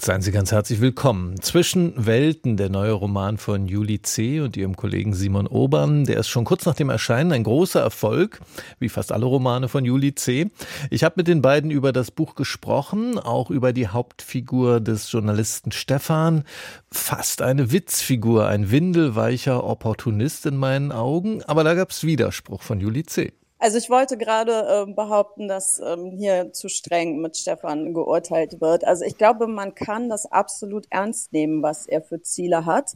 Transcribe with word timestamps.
Seien 0.00 0.22
Sie 0.22 0.30
ganz 0.30 0.52
herzlich 0.52 0.80
willkommen. 0.80 1.42
Zwischen 1.42 2.06
Welten, 2.06 2.56
der 2.56 2.68
neue 2.68 2.92
Roman 2.92 3.36
von 3.36 3.66
Julie 3.66 4.00
C. 4.00 4.40
und 4.40 4.56
ihrem 4.56 4.76
Kollegen 4.76 5.12
Simon 5.12 5.48
Obern, 5.48 6.04
der 6.04 6.18
ist 6.18 6.28
schon 6.28 6.44
kurz 6.44 6.66
nach 6.66 6.76
dem 6.76 6.88
Erscheinen 6.88 7.32
ein 7.32 7.42
großer 7.42 7.80
Erfolg, 7.80 8.40
wie 8.78 8.88
fast 8.88 9.10
alle 9.10 9.26
Romane 9.26 9.66
von 9.66 9.84
Julie 9.84 10.14
C. 10.14 10.52
Ich 10.90 11.02
habe 11.02 11.14
mit 11.16 11.26
den 11.26 11.42
beiden 11.42 11.72
über 11.72 11.92
das 11.92 12.12
Buch 12.12 12.36
gesprochen, 12.36 13.18
auch 13.18 13.50
über 13.50 13.72
die 13.72 13.88
Hauptfigur 13.88 14.78
des 14.80 15.10
Journalisten 15.10 15.72
Stefan. 15.72 16.44
Fast 16.92 17.42
eine 17.42 17.72
Witzfigur, 17.72 18.46
ein 18.46 18.70
windelweicher 18.70 19.64
Opportunist 19.64 20.46
in 20.46 20.56
meinen 20.56 20.92
Augen, 20.92 21.42
aber 21.42 21.64
da 21.64 21.74
gab 21.74 21.90
es 21.90 22.04
Widerspruch 22.04 22.62
von 22.62 22.78
Julie 22.78 23.04
C. 23.04 23.32
Also 23.60 23.76
ich 23.78 23.90
wollte 23.90 24.16
gerade 24.16 24.86
äh, 24.88 24.92
behaupten, 24.92 25.48
dass 25.48 25.80
ähm, 25.80 26.12
hier 26.16 26.52
zu 26.52 26.68
streng 26.68 27.20
mit 27.20 27.36
Stefan 27.36 27.92
geurteilt 27.92 28.60
wird. 28.60 28.84
Also 28.84 29.04
ich 29.04 29.18
glaube, 29.18 29.48
man 29.48 29.74
kann 29.74 30.08
das 30.08 30.30
absolut 30.30 30.86
ernst 30.90 31.32
nehmen, 31.32 31.62
was 31.62 31.86
er 31.86 32.00
für 32.00 32.22
Ziele 32.22 32.66
hat. 32.66 32.92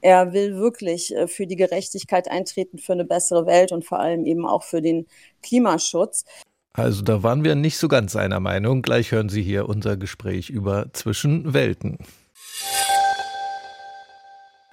Er 0.00 0.32
will 0.32 0.56
wirklich 0.56 1.14
äh, 1.14 1.28
für 1.28 1.46
die 1.46 1.56
Gerechtigkeit 1.56 2.28
eintreten, 2.28 2.78
für 2.78 2.94
eine 2.94 3.04
bessere 3.04 3.46
Welt 3.46 3.70
und 3.70 3.84
vor 3.84 4.00
allem 4.00 4.24
eben 4.24 4.46
auch 4.46 4.64
für 4.64 4.82
den 4.82 5.06
Klimaschutz. 5.42 6.24
Also 6.72 7.02
da 7.02 7.22
waren 7.22 7.44
wir 7.44 7.54
nicht 7.54 7.78
so 7.78 7.86
ganz 7.86 8.16
einer 8.16 8.40
Meinung. 8.40 8.82
Gleich 8.82 9.12
hören 9.12 9.28
Sie 9.28 9.42
hier 9.42 9.68
unser 9.68 9.96
Gespräch 9.96 10.50
über 10.50 10.92
Zwischenwelten. 10.92 11.98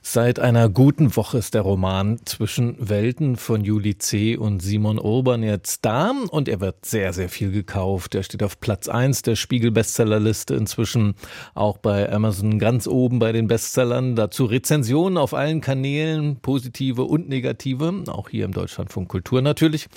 Seit 0.10 0.40
einer 0.40 0.70
guten 0.70 1.18
Woche 1.18 1.38
ist 1.38 1.54
der 1.54 1.64
Roman 1.64 2.18
Zwischen 2.24 2.78
Welten 2.80 3.36
von 3.36 3.66
Juli 3.66 3.98
C. 3.98 4.38
und 4.38 4.62
Simon 4.62 5.00
Urban 5.00 5.44
jetzt 5.44 5.84
da 5.84 6.14
und 6.30 6.48
er 6.48 6.62
wird 6.62 6.86
sehr, 6.86 7.12
sehr 7.12 7.28
viel 7.28 7.52
gekauft. 7.52 8.16
Er 8.16 8.24
steht 8.24 8.42
auf 8.42 8.62
Platz 8.62 8.88
1 8.88 9.24
der 9.24 9.36
Spiegel-Bestsellerliste 9.36 10.56
inzwischen 10.56 11.16
auch 11.56 11.78
bei 11.78 12.10
Amazon 12.10 12.58
ganz 12.58 12.88
oben 12.88 13.20
bei 13.20 13.34
den 13.34 13.50
Bestsellern. 13.50 14.16
Dazu 14.16 14.46
Rezensionen 14.46 15.18
auf 15.18 15.34
allen 15.34 15.60
Kanälen, 15.60 16.38
positive 16.38 17.04
und 17.04 17.28
negative, 17.28 18.06
auch 18.08 18.30
hier 18.30 18.46
im 18.46 18.54
Deutschlandfunk 18.54 19.10
Kultur 19.10 19.42
natürlich. 19.42 19.88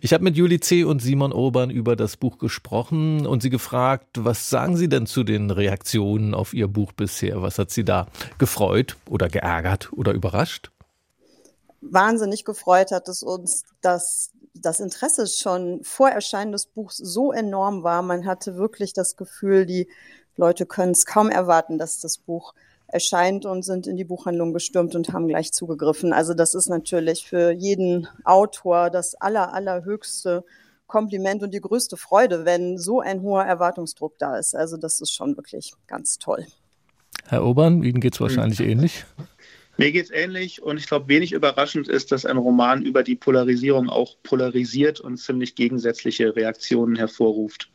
Ich 0.00 0.12
habe 0.12 0.24
mit 0.24 0.36
Juli 0.36 0.58
C. 0.58 0.82
und 0.82 1.00
Simon 1.00 1.32
Urban 1.32 1.70
über 1.70 1.94
das 1.94 2.16
Buch 2.16 2.38
gesprochen 2.38 3.24
und 3.24 3.40
sie 3.40 3.50
gefragt, 3.50 4.08
was 4.18 4.50
sagen 4.50 4.76
sie 4.76 4.88
denn 4.88 5.06
zu 5.06 5.22
den 5.22 5.52
Reaktionen 5.52 6.34
auf 6.34 6.54
ihr 6.54 6.66
Buch 6.66 6.90
bisher? 6.90 7.40
Was 7.40 7.60
hat 7.60 7.70
sie 7.70 7.84
da 7.84 8.08
gefreut 8.38 8.96
oder 9.08 9.28
geärgert? 9.28 9.59
Geärgert 9.60 9.92
oder 9.92 10.12
überrascht? 10.12 10.70
Wahnsinnig 11.80 12.44
gefreut 12.44 12.92
hat 12.92 13.08
es 13.08 13.22
uns, 13.22 13.64
dass 13.80 14.32
das 14.54 14.80
Interesse 14.80 15.26
schon 15.26 15.82
vor 15.82 16.10
Erscheinen 16.10 16.52
des 16.52 16.66
Buchs 16.66 16.96
so 16.96 17.32
enorm 17.32 17.82
war. 17.82 18.02
Man 18.02 18.26
hatte 18.26 18.56
wirklich 18.56 18.92
das 18.92 19.16
Gefühl, 19.16 19.64
die 19.64 19.88
Leute 20.36 20.66
können 20.66 20.92
es 20.92 21.06
kaum 21.06 21.30
erwarten, 21.30 21.78
dass 21.78 22.00
das 22.00 22.18
Buch 22.18 22.54
erscheint 22.86 23.46
und 23.46 23.62
sind 23.62 23.86
in 23.86 23.96
die 23.96 24.04
Buchhandlung 24.04 24.52
gestürmt 24.52 24.94
und 24.94 25.12
haben 25.12 25.28
gleich 25.28 25.52
zugegriffen. 25.52 26.12
Also 26.12 26.34
das 26.34 26.54
ist 26.54 26.68
natürlich 26.68 27.26
für 27.26 27.52
jeden 27.52 28.08
Autor 28.24 28.90
das 28.90 29.14
aller, 29.14 29.54
allerhöchste 29.54 30.44
Kompliment 30.86 31.42
und 31.42 31.54
die 31.54 31.60
größte 31.60 31.96
Freude, 31.96 32.44
wenn 32.44 32.76
so 32.76 33.00
ein 33.00 33.22
hoher 33.22 33.44
Erwartungsdruck 33.44 34.18
da 34.18 34.36
ist. 34.36 34.56
Also 34.56 34.76
das 34.76 35.00
ist 35.00 35.12
schon 35.12 35.36
wirklich 35.36 35.72
ganz 35.86 36.18
toll. 36.18 36.46
Herr 37.28 37.44
Obern, 37.46 37.84
Ihnen 37.84 38.00
geht 38.00 38.14
es 38.14 38.20
wahrscheinlich 38.20 38.58
mhm. 38.58 38.68
ähnlich. 38.68 39.04
Mir 39.80 39.92
geht 39.92 40.04
es 40.04 40.10
ähnlich 40.10 40.60
und 40.60 40.76
ich 40.76 40.86
glaube, 40.86 41.08
wenig 41.08 41.32
überraschend 41.32 41.88
ist, 41.88 42.12
dass 42.12 42.26
ein 42.26 42.36
Roman 42.36 42.82
über 42.82 43.02
die 43.02 43.16
Polarisierung 43.16 43.88
auch 43.88 44.14
polarisiert 44.22 45.00
und 45.00 45.16
ziemlich 45.16 45.54
gegensätzliche 45.54 46.36
Reaktionen 46.36 46.96
hervorruft. 46.96 47.70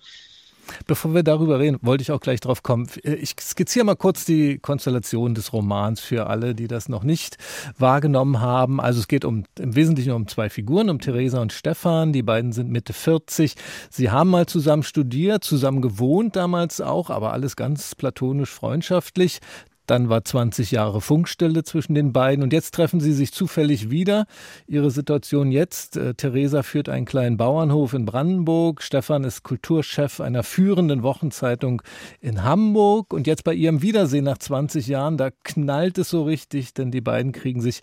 Bevor 0.86 1.16
wir 1.16 1.24
darüber 1.24 1.60
reden, 1.60 1.80
wollte 1.82 2.04
ich 2.04 2.12
auch 2.12 2.20
gleich 2.20 2.42
drauf 2.42 2.62
kommen. 2.62 2.88
Ich 3.04 3.34
skizziere 3.42 3.86
mal 3.86 3.96
kurz 3.96 4.24
die 4.24 4.60
Konstellation 4.60 5.34
des 5.34 5.52
Romans 5.52 6.00
für 6.00 6.28
alle, 6.28 6.54
die 6.54 6.68
das 6.68 6.90
noch 6.90 7.04
nicht 7.04 7.38
wahrgenommen 7.80 8.40
haben. 8.40 8.80
Also 8.80 9.00
es 9.00 9.08
geht 9.08 9.26
um, 9.26 9.46
im 9.58 9.76
Wesentlichen 9.76 10.12
um 10.12 10.28
zwei 10.28 10.52
Figuren, 10.52 10.92
um 10.92 11.00
Theresa 11.00 11.42
und 11.42 11.54
Stefan. 11.54 12.14
Die 12.14 12.22
beiden 12.24 12.52
sind 12.52 12.70
Mitte 12.70 12.94
40. 12.94 13.56
Sie 13.90 14.12
haben 14.12 14.30
mal 14.30 14.46
zusammen 14.46 14.84
studiert, 14.84 15.44
zusammen 15.44 15.82
gewohnt 15.82 16.36
damals 16.36 16.82
auch, 16.82 17.10
aber 17.10 17.34
alles 17.34 17.56
ganz 17.56 17.96
platonisch 17.96 18.52
freundschaftlich. 18.52 19.40
Dann 19.86 20.10
war 20.10 20.24
20 20.24 20.72
Jahre 20.72 21.02
Funkstille 21.02 21.64
zwischen 21.64 21.96
den 21.96 22.14
beiden. 22.14 22.44
Und 22.44 22.54
jetzt 22.54 22.74
treffen 22.74 23.00
sie 23.00 23.14
sich 23.14 23.32
zufällig 23.32 23.90
wieder. 23.90 24.26
Ihre 24.68 24.92
Situation 24.92 25.52
jetzt, 25.52 25.98
äh, 25.98 26.14
Theresa 26.14 26.64
führt 26.64 26.90
einen 26.90 27.06
kleinen 27.06 27.38
Bauernhof 27.38 27.94
in 27.94 28.06
Brandenburg, 28.06 28.82
Stefan 28.82 29.24
ist 29.24 29.44
Kulturchef 29.44 30.20
einer 30.20 30.44
führenden 30.44 31.04
Wochenzeitung 31.04 31.82
in 32.22 32.44
Hamburg. 32.44 33.14
Und 33.14 33.28
jetzt 33.28 33.44
bei 33.44 33.54
ihrem 33.54 33.82
Wiedersehen 33.82 34.26
nach 34.26 34.38
20 34.38 34.88
Jahren, 34.88 35.18
da 35.18 35.30
knallt 35.44 35.98
es 35.98 36.10
so 36.10 36.24
richtig, 36.24 36.74
denn 36.74 36.92
die 36.92 37.02
beiden 37.02 37.32
kriegen 37.32 37.62
sich 37.62 37.82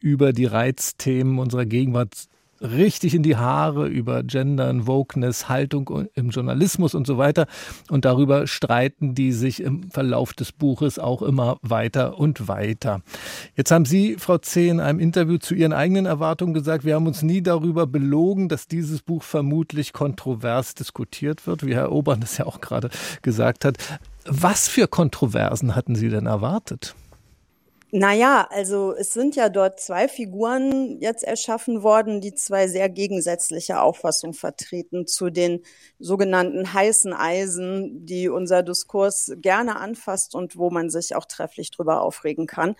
über 0.00 0.32
die 0.32 0.46
Reizthemen 0.46 1.38
unserer 1.38 1.66
Gegenwart 1.66 2.28
richtig 2.62 3.14
in 3.14 3.22
die 3.22 3.36
Haare 3.36 3.86
über 3.88 4.22
Gendern, 4.22 4.86
Wokeness, 4.86 5.48
Haltung 5.48 6.08
im 6.14 6.30
Journalismus 6.30 6.94
und 6.94 7.06
so 7.06 7.18
weiter. 7.18 7.46
Und 7.90 8.04
darüber 8.04 8.46
streiten 8.46 9.14
die 9.14 9.32
sich 9.32 9.62
im 9.62 9.90
Verlauf 9.90 10.32
des 10.32 10.52
Buches 10.52 10.98
auch 10.98 11.22
immer 11.22 11.58
weiter 11.62 12.18
und 12.18 12.48
weiter. 12.48 13.02
Jetzt 13.56 13.70
haben 13.70 13.84
Sie, 13.84 14.16
Frau 14.18 14.38
C., 14.38 14.68
in 14.68 14.80
einem 14.80 14.98
Interview 14.98 15.38
zu 15.38 15.54
Ihren 15.54 15.72
eigenen 15.72 16.06
Erwartungen 16.06 16.54
gesagt, 16.54 16.84
wir 16.84 16.94
haben 16.94 17.06
uns 17.06 17.22
nie 17.22 17.42
darüber 17.42 17.86
belogen, 17.86 18.48
dass 18.48 18.68
dieses 18.68 19.02
Buch 19.02 19.22
vermutlich 19.22 19.92
kontrovers 19.92 20.74
diskutiert 20.74 21.46
wird, 21.46 21.66
wie 21.66 21.74
Herr 21.74 21.92
Obern 21.92 22.20
das 22.20 22.38
ja 22.38 22.46
auch 22.46 22.60
gerade 22.60 22.90
gesagt 23.22 23.64
hat. 23.64 23.76
Was 24.24 24.68
für 24.68 24.86
Kontroversen 24.86 25.74
hatten 25.74 25.96
Sie 25.96 26.08
denn 26.08 26.26
erwartet? 26.26 26.94
Naja, 27.94 28.48
also 28.50 28.94
es 28.94 29.12
sind 29.12 29.36
ja 29.36 29.50
dort 29.50 29.78
zwei 29.78 30.08
Figuren 30.08 30.98
jetzt 31.02 31.22
erschaffen 31.24 31.82
worden, 31.82 32.22
die 32.22 32.32
zwei 32.32 32.66
sehr 32.66 32.88
gegensätzliche 32.88 33.82
Auffassungen 33.82 34.32
vertreten 34.32 35.06
zu 35.06 35.28
den 35.28 35.60
sogenannten 35.98 36.72
heißen 36.72 37.12
Eisen, 37.12 38.06
die 38.06 38.30
unser 38.30 38.62
Diskurs 38.62 39.32
gerne 39.36 39.76
anfasst 39.78 40.34
und 40.34 40.56
wo 40.56 40.70
man 40.70 40.88
sich 40.88 41.14
auch 41.14 41.26
trefflich 41.26 41.70
drüber 41.70 42.00
aufregen 42.00 42.46
kann. 42.46 42.76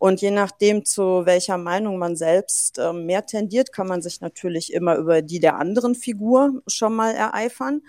Und 0.00 0.20
je 0.20 0.32
nachdem, 0.32 0.84
zu 0.84 1.24
welcher 1.26 1.58
Meinung 1.58 1.96
man 1.98 2.16
selbst 2.16 2.78
äh, 2.78 2.92
mehr 2.92 3.24
tendiert, 3.24 3.72
kann 3.72 3.86
man 3.86 4.02
sich 4.02 4.20
natürlich 4.20 4.72
immer 4.72 4.96
über 4.96 5.22
die 5.22 5.38
der 5.38 5.58
anderen 5.60 5.94
Figur 5.94 6.60
schon 6.66 6.92
mal 6.96 7.14
ereifern. 7.14 7.82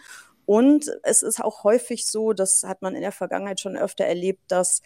Und 0.45 0.91
es 1.03 1.23
ist 1.23 1.43
auch 1.43 1.63
häufig 1.63 2.05
so, 2.05 2.33
das 2.33 2.63
hat 2.63 2.81
man 2.81 2.95
in 2.95 3.01
der 3.01 3.11
Vergangenheit 3.11 3.59
schon 3.59 3.75
öfter 3.75 4.05
erlebt, 4.05 4.43
dass 4.47 4.81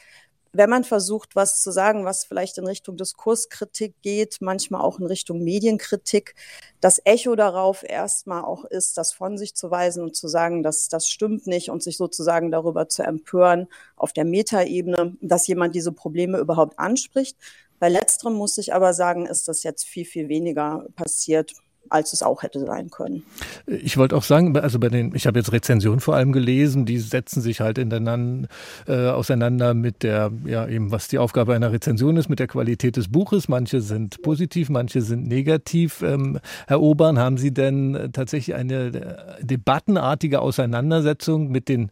wenn 0.53 0.69
man 0.69 0.83
versucht, 0.83 1.35
was 1.35 1.61
zu 1.61 1.71
sagen, 1.71 2.03
was 2.05 2.25
vielleicht 2.25 2.57
in 2.57 2.67
Richtung 2.67 2.97
Diskurskritik 2.97 3.95
geht, 4.01 4.37
manchmal 4.41 4.81
auch 4.81 4.99
in 4.99 5.05
Richtung 5.05 5.43
Medienkritik, 5.43 6.35
das 6.81 7.01
Echo 7.05 7.35
darauf 7.35 7.83
erstmal 7.83 8.43
auch 8.43 8.65
ist, 8.65 8.97
das 8.97 9.13
von 9.13 9.37
sich 9.37 9.55
zu 9.55 9.71
weisen 9.71 10.03
und 10.03 10.15
zu 10.15 10.27
sagen, 10.27 10.63
dass 10.63 10.89
das 10.89 11.07
stimmt 11.07 11.47
nicht 11.47 11.69
und 11.69 11.83
sich 11.83 11.97
sozusagen 11.97 12.51
darüber 12.51 12.89
zu 12.89 13.03
empören 13.03 13.67
auf 13.95 14.13
der 14.13 14.25
Metaebene, 14.25 15.15
dass 15.21 15.47
jemand 15.47 15.75
diese 15.75 15.93
Probleme 15.93 16.37
überhaupt 16.39 16.79
anspricht. 16.79 17.37
Bei 17.79 17.89
letzterem 17.89 18.33
muss 18.33 18.57
ich 18.57 18.73
aber 18.73 18.93
sagen, 18.93 19.25
ist 19.25 19.47
das 19.47 19.63
jetzt 19.63 19.85
viel, 19.85 20.05
viel 20.05 20.29
weniger 20.29 20.85
passiert 20.95 21.53
als 21.91 22.13
es 22.13 22.23
auch 22.23 22.43
hätte 22.43 22.59
sein 22.59 22.89
können. 22.89 23.23
Ich 23.67 23.97
wollte 23.97 24.15
auch 24.15 24.23
sagen, 24.23 24.57
also 24.57 24.79
bei 24.79 24.89
den, 24.89 25.13
ich 25.13 25.27
habe 25.27 25.39
jetzt 25.39 25.51
Rezensionen 25.51 25.99
vor 25.99 26.15
allem 26.15 26.31
gelesen, 26.31 26.85
die 26.85 26.99
setzen 26.99 27.41
sich 27.41 27.61
halt 27.61 27.77
ineinander, 27.77 28.47
äh, 28.87 29.09
auseinander 29.09 29.73
mit 29.73 30.03
der, 30.03 30.31
ja 30.45 30.67
eben, 30.67 30.91
was 30.91 31.07
die 31.07 31.17
Aufgabe 31.17 31.53
einer 31.53 31.71
Rezension 31.71 32.17
ist, 32.17 32.29
mit 32.29 32.39
der 32.39 32.47
Qualität 32.47 32.97
des 32.97 33.09
Buches. 33.09 33.49
Manche 33.49 33.81
sind 33.81 34.21
positiv, 34.21 34.69
manche 34.69 35.01
sind 35.01 35.27
negativ. 35.27 36.01
Ähm, 36.01 36.39
Herr 36.67 36.81
Obern, 36.81 37.19
haben 37.19 37.37
Sie 37.37 37.53
denn 37.53 38.09
tatsächlich 38.13 38.55
eine 38.55 38.87
äh, 38.87 39.45
debattenartige 39.45 40.39
Auseinandersetzung 40.41 41.49
mit 41.49 41.67
den 41.67 41.91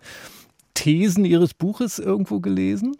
Thesen 0.74 1.26
Ihres 1.26 1.54
Buches 1.54 2.00
irgendwo 2.00 2.40
gelesen? 2.40 2.96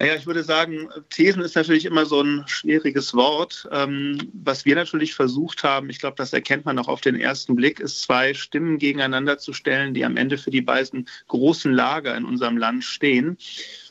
Naja, 0.00 0.14
ich 0.14 0.26
würde 0.26 0.44
sagen, 0.44 0.88
Thesen 1.10 1.42
ist 1.42 1.56
natürlich 1.56 1.84
immer 1.84 2.06
so 2.06 2.20
ein 2.20 2.44
schwieriges 2.46 3.14
Wort. 3.14 3.68
Ähm, 3.72 4.30
was 4.32 4.64
wir 4.64 4.76
natürlich 4.76 5.14
versucht 5.14 5.64
haben, 5.64 5.90
ich 5.90 5.98
glaube, 5.98 6.14
das 6.16 6.32
erkennt 6.32 6.64
man 6.64 6.78
auch 6.78 6.86
auf 6.86 7.00
den 7.00 7.16
ersten 7.16 7.56
Blick, 7.56 7.80
ist 7.80 8.02
zwei 8.02 8.32
Stimmen 8.32 8.78
gegeneinander 8.78 9.38
zu 9.38 9.52
stellen, 9.52 9.94
die 9.94 10.04
am 10.04 10.16
Ende 10.16 10.38
für 10.38 10.52
die 10.52 10.62
beiden 10.62 11.08
großen 11.26 11.72
Lager 11.72 12.16
in 12.16 12.24
unserem 12.24 12.56
Land 12.56 12.84
stehen 12.84 13.38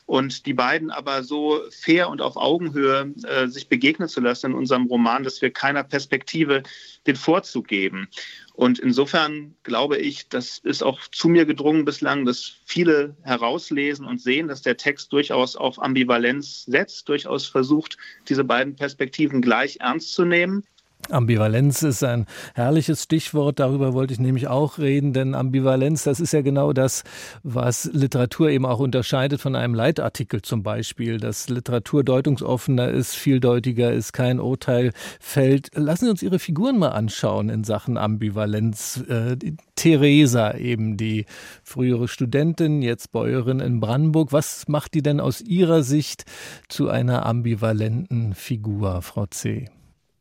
und 0.08 0.46
die 0.46 0.54
beiden 0.54 0.90
aber 0.90 1.22
so 1.22 1.60
fair 1.70 2.08
und 2.08 2.22
auf 2.22 2.38
Augenhöhe 2.38 3.12
äh, 3.24 3.46
sich 3.46 3.68
begegnen 3.68 4.08
zu 4.08 4.22
lassen 4.22 4.52
in 4.52 4.54
unserem 4.54 4.86
Roman, 4.86 5.22
dass 5.22 5.42
wir 5.42 5.50
keiner 5.50 5.84
Perspektive 5.84 6.62
den 7.06 7.14
Vorzug 7.14 7.68
geben. 7.68 8.08
Und 8.54 8.78
insofern 8.78 9.54
glaube 9.64 9.98
ich, 9.98 10.30
das 10.30 10.60
ist 10.64 10.82
auch 10.82 10.98
zu 11.08 11.28
mir 11.28 11.44
gedrungen 11.44 11.84
bislang, 11.84 12.24
dass 12.24 12.56
viele 12.64 13.16
herauslesen 13.22 14.06
und 14.06 14.18
sehen, 14.18 14.48
dass 14.48 14.62
der 14.62 14.78
Text 14.78 15.12
durchaus 15.12 15.56
auf 15.56 15.78
Ambivalenz 15.78 16.64
setzt, 16.64 17.06
durchaus 17.10 17.46
versucht, 17.46 17.98
diese 18.30 18.44
beiden 18.44 18.76
Perspektiven 18.76 19.42
gleich 19.42 19.76
ernst 19.80 20.14
zu 20.14 20.24
nehmen. 20.24 20.64
Ambivalenz 21.10 21.82
ist 21.82 22.04
ein 22.04 22.26
herrliches 22.54 23.04
Stichwort, 23.04 23.60
darüber 23.60 23.94
wollte 23.94 24.12
ich 24.12 24.20
nämlich 24.20 24.48
auch 24.48 24.78
reden, 24.78 25.12
denn 25.12 25.34
Ambivalenz, 25.34 26.04
das 26.04 26.20
ist 26.20 26.32
ja 26.32 26.42
genau 26.42 26.72
das, 26.72 27.02
was 27.42 27.88
Literatur 27.92 28.50
eben 28.50 28.66
auch 28.66 28.78
unterscheidet 28.78 29.40
von 29.40 29.56
einem 29.56 29.74
Leitartikel 29.74 30.42
zum 30.42 30.62
Beispiel, 30.62 31.18
dass 31.18 31.48
Literatur 31.48 32.04
deutungsoffener 32.04 32.90
ist, 32.90 33.14
vieldeutiger 33.16 33.92
ist, 33.92 34.12
kein 34.12 34.38
Urteil 34.38 34.92
fällt. 35.18 35.70
Lassen 35.74 36.06
Sie 36.06 36.10
uns 36.10 36.22
Ihre 36.22 36.38
Figuren 36.38 36.78
mal 36.78 36.90
anschauen 36.90 37.48
in 37.48 37.64
Sachen 37.64 37.96
Ambivalenz. 37.96 39.02
Äh, 39.08 39.36
Theresa 39.76 40.56
eben, 40.56 40.96
die 40.96 41.24
frühere 41.62 42.08
Studentin, 42.08 42.82
jetzt 42.82 43.12
Bäuerin 43.12 43.60
in 43.60 43.78
Brandenburg. 43.78 44.32
Was 44.32 44.66
macht 44.66 44.94
die 44.94 45.02
denn 45.02 45.20
aus 45.20 45.40
Ihrer 45.40 45.84
Sicht 45.84 46.24
zu 46.68 46.88
einer 46.88 47.24
ambivalenten 47.24 48.34
Figur, 48.34 49.00
Frau 49.02 49.26
C.? 49.26 49.70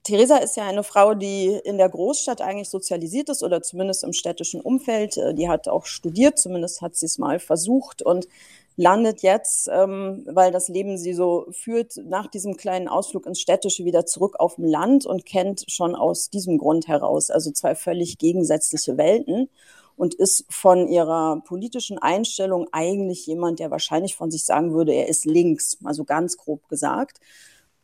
Theresa 0.07 0.37
ist 0.37 0.55
ja 0.55 0.65
eine 0.65 0.83
Frau, 0.83 1.15
die 1.15 1.59
in 1.65 1.77
der 1.77 1.89
Großstadt 1.89 2.39
eigentlich 2.39 2.69
sozialisiert 2.69 3.27
ist 3.27 3.43
oder 3.43 3.61
zumindest 3.61 4.05
im 4.05 4.13
städtischen 4.13 4.61
Umfeld. 4.61 5.17
Äh, 5.17 5.33
die 5.33 5.49
hat 5.49 5.67
auch 5.67 5.85
studiert, 5.85 6.39
zumindest 6.39 6.81
hat 6.81 6.95
sie 6.95 7.07
es 7.07 7.17
mal 7.17 7.39
versucht 7.39 8.01
und 8.01 8.25
landet 8.77 9.21
jetzt, 9.21 9.67
ähm, 9.69 10.25
weil 10.25 10.53
das 10.53 10.69
Leben 10.69 10.97
sie 10.97 11.11
so 11.11 11.47
führt, 11.51 11.97
nach 12.05 12.27
diesem 12.27 12.55
kleinen 12.55 12.87
Ausflug 12.87 13.25
ins 13.25 13.41
Städtische 13.41 13.83
wieder 13.83 14.05
zurück 14.05 14.39
auf 14.39 14.55
dem 14.55 14.63
Land 14.63 15.05
und 15.05 15.25
kennt 15.25 15.65
schon 15.67 15.93
aus 15.93 16.29
diesem 16.29 16.57
Grund 16.57 16.87
heraus, 16.87 17.29
also 17.29 17.51
zwei 17.51 17.75
völlig 17.75 18.17
gegensätzliche 18.17 18.95
Welten 18.95 19.49
und 19.97 20.13
ist 20.13 20.45
von 20.49 20.87
ihrer 20.87 21.41
politischen 21.43 21.97
Einstellung 21.97 22.67
eigentlich 22.71 23.25
jemand, 23.25 23.59
der 23.59 23.71
wahrscheinlich 23.71 24.15
von 24.15 24.31
sich 24.31 24.45
sagen 24.45 24.73
würde, 24.73 24.93
er 24.93 25.09
ist 25.09 25.25
links, 25.25 25.79
also 25.83 26.05
ganz 26.05 26.37
grob 26.37 26.69
gesagt 26.69 27.19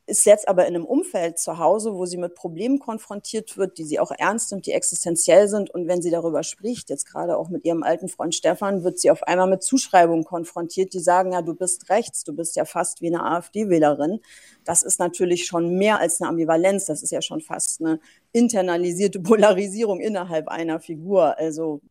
ist 0.06 0.26
jetzt 0.26 0.48
aber 0.48 0.68
in 0.68 0.76
einem 0.76 0.86
Umfeld 0.86 1.40
zu 1.40 1.60
Hause, 1.60 1.94
wo 1.94 2.06
sie 2.06 2.18
mit 2.18 2.36
Problemen 2.36 2.80
konfrontiert 2.80 3.58
wird, 3.58 3.78
die 3.78 3.86
sie 3.86 4.00
auch 4.00 4.12
ernst 4.12 4.52
nimmt, 4.52 4.66
die 4.66 4.74
existenziell 4.74 5.48
sind. 5.48 5.70
Und 5.70 5.88
wenn 5.88 6.02
sie 6.02 6.12
darüber 6.12 6.44
spricht, 6.44 6.90
jetzt 6.90 7.06
gerade 7.10 7.38
auch 7.38 7.50
mit 7.50 7.64
ihrem 7.64 7.84
alten 7.84 8.10
Freund 8.10 8.36
Stefan, 8.36 8.84
wird 8.84 9.00
sie 9.00 9.12
auf 9.12 9.24
einmal 9.24 9.48
mit 9.48 9.64
Zuschreibungen 9.64 10.26
konfrontiert, 10.26 10.94
die 10.94 11.00
sagen, 11.00 11.32
ja, 11.32 11.42
du 11.42 11.56
bist 11.56 11.90
rechts, 11.90 12.24
du 12.24 12.36
bist 12.36 12.56
ja 12.58 12.66
fast 12.66 13.02
wie 13.02 13.08
eine 13.08 13.24
AfD-Wählerin. 13.24 14.20
Das 14.66 14.84
ist 14.84 15.00
natürlich 15.00 15.46
schon 15.46 15.78
mehr 15.78 16.00
als 16.00 16.20
eine 16.20 16.30
Ambivalenz, 16.30 16.86
das 16.86 17.02
ist 17.02 17.12
ja 17.12 17.22
schon 17.22 17.40
fast 17.40 17.80
eine 17.80 18.00
internalisierte 18.34 19.20
Polarisierung 19.22 20.02
innerhalb 20.02 20.50
einer 20.50 20.82
Figur. 20.82 21.38
Also 21.38 21.82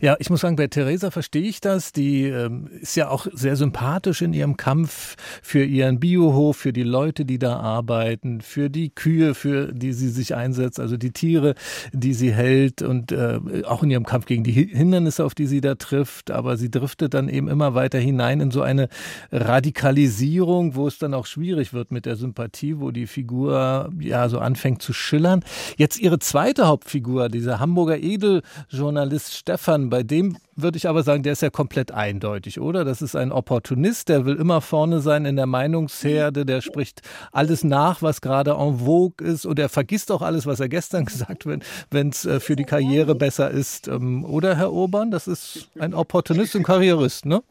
ja, 0.00 0.16
ich 0.18 0.30
muss 0.30 0.40
sagen, 0.40 0.56
bei 0.56 0.66
Theresa 0.66 1.10
verstehe 1.10 1.42
ich 1.42 1.60
das. 1.60 1.92
Die 1.92 2.24
ähm, 2.24 2.68
ist 2.80 2.96
ja 2.96 3.08
auch 3.08 3.26
sehr 3.32 3.56
sympathisch 3.56 4.22
in 4.22 4.32
ihrem 4.32 4.56
Kampf 4.56 5.16
für 5.42 5.64
ihren 5.64 6.00
Biohof, 6.00 6.56
für 6.56 6.72
die 6.72 6.82
Leute, 6.82 7.24
die 7.24 7.38
da 7.38 7.56
arbeiten, 7.56 8.40
für 8.40 8.70
die 8.70 8.90
Kühe, 8.90 9.34
für 9.34 9.72
die 9.72 9.92
sie 9.92 10.08
sich 10.08 10.34
einsetzt, 10.34 10.80
also 10.80 10.96
die 10.96 11.12
Tiere, 11.12 11.54
die 11.92 12.14
sie 12.14 12.32
hält 12.32 12.82
und 12.82 13.12
äh, 13.12 13.38
auch 13.66 13.82
in 13.82 13.90
ihrem 13.90 14.06
Kampf 14.06 14.26
gegen 14.26 14.44
die 14.44 14.52
Hindernisse, 14.52 15.24
auf 15.24 15.34
die 15.34 15.46
sie 15.46 15.60
da 15.60 15.74
trifft. 15.74 16.30
Aber 16.30 16.56
sie 16.56 16.70
driftet 16.70 17.14
dann 17.14 17.28
eben 17.28 17.48
immer 17.48 17.74
weiter 17.74 17.98
hinein 17.98 18.40
in 18.40 18.50
so 18.50 18.62
eine 18.62 18.88
Radikalisierung, 19.30 20.74
wo 20.74 20.86
es 20.86 20.98
dann 20.98 21.14
auch 21.14 21.26
schwierig 21.26 21.72
wird 21.72 21.90
mit 21.90 22.06
der 22.06 22.16
Sympathie, 22.16 22.78
wo 22.78 22.90
die 22.90 23.06
Figur 23.06 23.90
ja 23.98 24.28
so 24.28 24.38
anfängt 24.38 24.82
zu 24.82 24.92
schillern. 24.92 25.44
Jetzt 25.76 25.98
ihre 25.98 26.18
zweite 26.18 26.66
Hauptfigur, 26.66 27.28
dieser 27.28 27.60
Hamburger 27.60 27.98
Edeljournalist 27.98 29.34
Stefan 29.34 29.71
Stefan, 29.72 29.88
bei 29.88 30.02
dem 30.02 30.36
würde 30.54 30.76
ich 30.76 30.86
aber 30.86 31.02
sagen, 31.02 31.22
der 31.22 31.32
ist 31.32 31.40
ja 31.40 31.48
komplett 31.48 31.92
eindeutig, 31.92 32.60
oder? 32.60 32.84
Das 32.84 33.00
ist 33.00 33.16
ein 33.16 33.32
Opportunist, 33.32 34.10
der 34.10 34.26
will 34.26 34.36
immer 34.36 34.60
vorne 34.60 35.00
sein 35.00 35.24
in 35.24 35.36
der 35.36 35.46
Meinungsherde, 35.46 36.44
der 36.44 36.60
spricht 36.60 37.00
alles 37.32 37.64
nach, 37.64 38.02
was 38.02 38.20
gerade 38.20 38.50
en 38.50 38.80
vogue 38.80 39.26
ist 39.26 39.46
und 39.46 39.58
er 39.58 39.70
vergisst 39.70 40.12
auch 40.12 40.20
alles, 40.20 40.44
was 40.44 40.60
er 40.60 40.68
gestern 40.68 41.04
gesagt 41.06 41.46
hat, 41.46 41.62
wenn 41.90 42.10
es 42.10 42.26
äh, 42.26 42.38
für 42.38 42.54
die 42.54 42.64
Karriere 42.64 43.14
besser 43.14 43.50
ist. 43.50 43.88
Ähm, 43.88 44.26
oder, 44.26 44.56
Herr 44.56 44.72
Obern? 44.72 45.10
Das 45.10 45.26
ist 45.26 45.70
ein 45.78 45.94
Opportunist 45.94 46.54
und 46.54 46.64
Karrierist, 46.64 47.24
ne? 47.24 47.42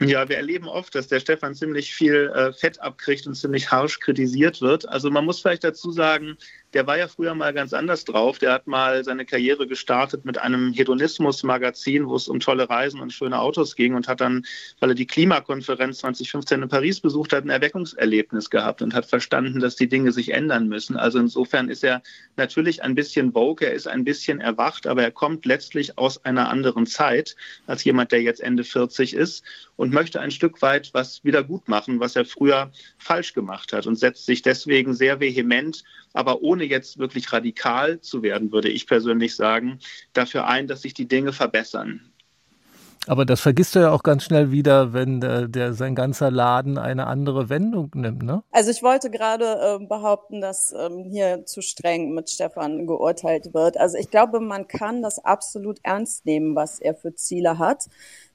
Ja, 0.00 0.28
wir 0.28 0.36
erleben 0.36 0.68
oft, 0.68 0.94
dass 0.94 1.08
der 1.08 1.18
Stefan 1.18 1.54
ziemlich 1.54 1.92
viel 1.92 2.30
äh, 2.34 2.52
Fett 2.52 2.80
abkriegt 2.80 3.26
und 3.26 3.34
ziemlich 3.34 3.70
harsch 3.70 3.98
kritisiert 3.98 4.60
wird. 4.60 4.88
Also 4.88 5.10
man 5.10 5.24
muss 5.24 5.40
vielleicht 5.40 5.64
dazu 5.64 5.90
sagen, 5.90 6.36
der 6.74 6.86
war 6.86 6.98
ja 6.98 7.08
früher 7.08 7.34
mal 7.34 7.54
ganz 7.54 7.72
anders 7.72 8.04
drauf. 8.04 8.38
Der 8.38 8.52
hat 8.52 8.66
mal 8.66 9.02
seine 9.02 9.24
Karriere 9.24 9.66
gestartet 9.66 10.24
mit 10.24 10.38
einem 10.38 10.72
Hedonismus-Magazin, 10.72 12.06
wo 12.06 12.16
es 12.16 12.28
um 12.28 12.40
tolle 12.40 12.68
Reisen 12.68 13.00
und 13.00 13.12
schöne 13.12 13.40
Autos 13.40 13.74
ging 13.74 13.94
und 13.94 14.06
hat 14.06 14.20
dann, 14.20 14.44
weil 14.80 14.90
er 14.90 14.94
die 14.94 15.06
Klimakonferenz 15.06 15.98
2015 15.98 16.62
in 16.62 16.68
Paris 16.68 17.00
besucht 17.00 17.32
hat, 17.32 17.44
ein 17.44 17.50
Erweckungserlebnis 17.50 18.50
gehabt 18.50 18.82
und 18.82 18.94
hat 18.94 19.06
verstanden, 19.06 19.60
dass 19.60 19.76
die 19.76 19.88
Dinge 19.88 20.12
sich 20.12 20.34
ändern 20.34 20.68
müssen. 20.68 20.96
Also 20.96 21.18
insofern 21.18 21.70
ist 21.70 21.84
er 21.84 22.02
natürlich 22.36 22.82
ein 22.82 22.94
bisschen 22.94 23.34
woke, 23.34 23.66
er 23.66 23.72
ist 23.72 23.88
ein 23.88 24.04
bisschen 24.04 24.40
erwacht, 24.40 24.86
aber 24.86 25.02
er 25.02 25.10
kommt 25.10 25.46
letztlich 25.46 25.96
aus 25.96 26.24
einer 26.24 26.50
anderen 26.50 26.86
Zeit 26.86 27.34
als 27.66 27.84
jemand, 27.84 28.12
der 28.12 28.22
jetzt 28.22 28.40
Ende 28.40 28.64
40 28.64 29.14
ist 29.14 29.42
und 29.76 29.92
möchte 29.92 30.20
ein 30.20 30.30
Stück 30.30 30.60
weit 30.60 30.90
was 30.92 31.24
wieder 31.24 31.42
gut 31.42 31.68
machen, 31.68 32.00
was 32.00 32.14
er 32.14 32.24
früher 32.24 32.70
falsch 32.98 33.32
gemacht 33.32 33.72
hat 33.72 33.86
und 33.86 33.96
setzt 33.96 34.26
sich 34.26 34.42
deswegen 34.42 34.92
sehr 34.92 35.20
vehement, 35.20 35.84
aber 36.12 36.42
ohne 36.42 36.57
jetzt 36.64 36.98
wirklich 36.98 37.32
radikal 37.32 38.00
zu 38.00 38.22
werden, 38.22 38.52
würde 38.52 38.68
ich 38.68 38.86
persönlich 38.86 39.36
sagen, 39.36 39.78
dafür 40.12 40.46
ein, 40.46 40.66
dass 40.66 40.82
sich 40.82 40.94
die 40.94 41.08
Dinge 41.08 41.32
verbessern. 41.32 42.12
Aber 43.08 43.24
das 43.24 43.40
vergisst 43.40 43.74
du 43.74 43.78
ja 43.78 43.90
auch 43.90 44.02
ganz 44.02 44.24
schnell 44.24 44.50
wieder, 44.52 44.92
wenn 44.92 45.20
der, 45.20 45.48
der 45.48 45.72
sein 45.72 45.94
ganzer 45.94 46.30
Laden 46.30 46.76
eine 46.76 47.06
andere 47.06 47.48
Wendung 47.48 47.90
nimmt, 47.94 48.22
ne? 48.22 48.42
Also 48.50 48.70
ich 48.70 48.82
wollte 48.82 49.10
gerade 49.10 49.78
äh, 49.80 49.86
behaupten, 49.86 50.42
dass 50.42 50.74
ähm, 50.78 51.04
hier 51.10 51.46
zu 51.46 51.62
streng 51.62 52.12
mit 52.12 52.28
Stefan 52.28 52.86
geurteilt 52.86 53.54
wird. 53.54 53.78
Also 53.78 53.96
ich 53.96 54.10
glaube, 54.10 54.40
man 54.40 54.68
kann 54.68 55.00
das 55.00 55.18
absolut 55.24 55.78
ernst 55.84 56.26
nehmen, 56.26 56.54
was 56.54 56.80
er 56.80 56.94
für 56.94 57.14
Ziele 57.14 57.58
hat. 57.58 57.86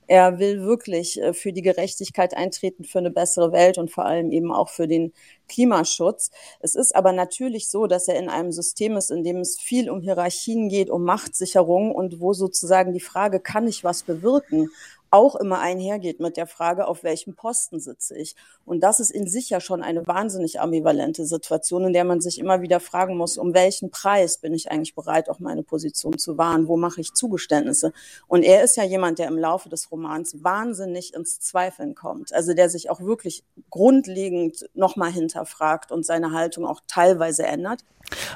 Er 0.07 0.39
will 0.39 0.63
wirklich 0.63 1.21
äh, 1.21 1.33
für 1.33 1.53
die 1.53 1.61
Gerechtigkeit 1.61 2.35
eintreten, 2.35 2.83
für 2.83 2.99
eine 2.99 3.11
bessere 3.11 3.51
Welt 3.51 3.77
und 3.77 3.91
vor 3.91 4.05
allem 4.05 4.31
eben 4.31 4.51
auch 4.51 4.69
für 4.69 4.87
den 4.87 5.13
Klimaschutz. 5.47 6.31
Es 6.59 6.75
ist 6.75 6.95
aber 6.95 7.11
natürlich 7.11 7.69
so, 7.69 7.87
dass 7.87 8.07
er 8.07 8.19
in 8.19 8.29
einem 8.29 8.51
System 8.51 8.97
ist, 8.97 9.11
in 9.11 9.23
dem 9.23 9.37
es 9.37 9.59
viel 9.59 9.89
um 9.89 10.01
Hierarchien 10.01 10.69
geht, 10.69 10.89
um 10.89 11.03
Machtsicherung 11.03 11.93
und 11.93 12.19
wo 12.19 12.33
sozusagen 12.33 12.93
die 12.93 12.99
Frage, 12.99 13.39
kann 13.39 13.67
ich 13.67 13.83
was 13.83 14.03
bewirken, 14.03 14.69
auch 15.13 15.35
immer 15.35 15.59
einhergeht 15.59 16.19
mit 16.19 16.37
der 16.37 16.47
Frage, 16.47 16.87
auf 16.87 17.03
welchem 17.03 17.35
Posten 17.35 17.79
sitze 17.79 18.17
ich. 18.17 18.35
Und 18.65 18.81
das 18.81 18.99
ist 18.99 19.11
in 19.11 19.27
sich 19.27 19.47
ja 19.51 19.61
schon 19.61 19.83
eine 19.83 20.07
wahnsinnig 20.07 20.59
ambivalente 20.59 21.27
Situation, 21.27 21.85
in 21.85 21.93
der 21.93 22.03
man 22.03 22.19
sich 22.19 22.39
immer 22.39 22.61
wieder 22.61 22.79
fragen 22.79 23.15
muss, 23.15 23.37
um 23.37 23.53
welchen 23.53 23.91
Preis 23.91 24.39
bin 24.39 24.55
ich 24.55 24.71
eigentlich 24.71 24.95
bereit, 24.95 25.29
auch 25.29 25.37
meine 25.37 25.61
Position 25.61 26.17
zu 26.17 26.39
wahren? 26.39 26.67
Wo 26.67 26.77
mache 26.77 26.99
ich 26.99 27.13
Zugeständnisse? 27.13 27.93
Und 28.27 28.41
er 28.41 28.63
ist 28.63 28.75
ja 28.75 28.83
jemand, 28.83 29.19
der 29.19 29.27
im 29.27 29.37
Laufe 29.37 29.69
des 29.69 29.91
Romans 29.91 30.43
wahnsinnig 30.43 31.13
ins 31.13 31.39
Zweifeln 31.39 31.93
kommt. 31.93 32.33
Also 32.33 32.55
der 32.55 32.69
sich 32.69 32.89
auch 32.89 32.99
wirklich 32.99 33.43
grundlegend 33.69 34.67
nochmal 34.73 35.11
hinterfragt 35.11 35.91
und 35.91 36.07
seine 36.07 36.31
Haltung 36.31 36.65
auch 36.65 36.81
teilweise 36.87 37.43
ändert. 37.43 37.83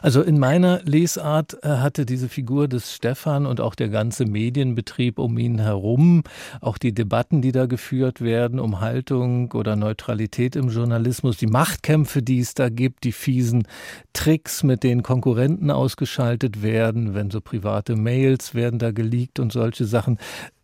Also 0.02 0.22
in 0.22 0.40
meiner 0.40 0.82
Lesart 0.84 1.58
äh, 1.64 1.68
hatte 1.68 2.06
diese 2.06 2.30
Figur 2.30 2.68
des 2.68 2.94
Stefan 2.94 3.46
und 3.46 3.62
auch 3.62 3.76
der 3.76 3.90
ganze 3.90 4.26
Medienbetrieb 4.26 5.20
um 5.20 5.38
ihn 5.38 5.60
herum, 5.60 6.24
auch 6.68 6.78
die 6.78 6.94
Debatten, 6.94 7.42
die 7.42 7.52
da 7.52 7.66
geführt 7.66 8.22
werden 8.22 8.60
um 8.60 8.82
Haltung 8.82 9.52
oder 9.54 9.76
Neutralität 9.76 10.56
im 10.56 10.70
Journalismus, 10.70 11.38
die 11.38 11.48
Machtkämpfe, 11.48 12.22
die 12.22 12.40
es 12.40 12.54
da 12.54 12.70
gibt, 12.70 13.06
die 13.06 13.14
fiesen 13.14 13.68
Tricks, 14.14 14.64
mit 14.64 14.84
denen 14.84 15.02
Konkurrenten 15.02 15.72
ausgeschaltet 15.72 16.62
werden, 16.62 17.16
wenn 17.16 17.32
so 17.32 17.42
private 17.42 17.96
Mails 17.96 18.54
werden 18.54 18.78
da 18.78 18.92
geleakt 18.92 19.40
und 19.40 19.52
solche 19.52 19.86
Sachen 19.86 20.18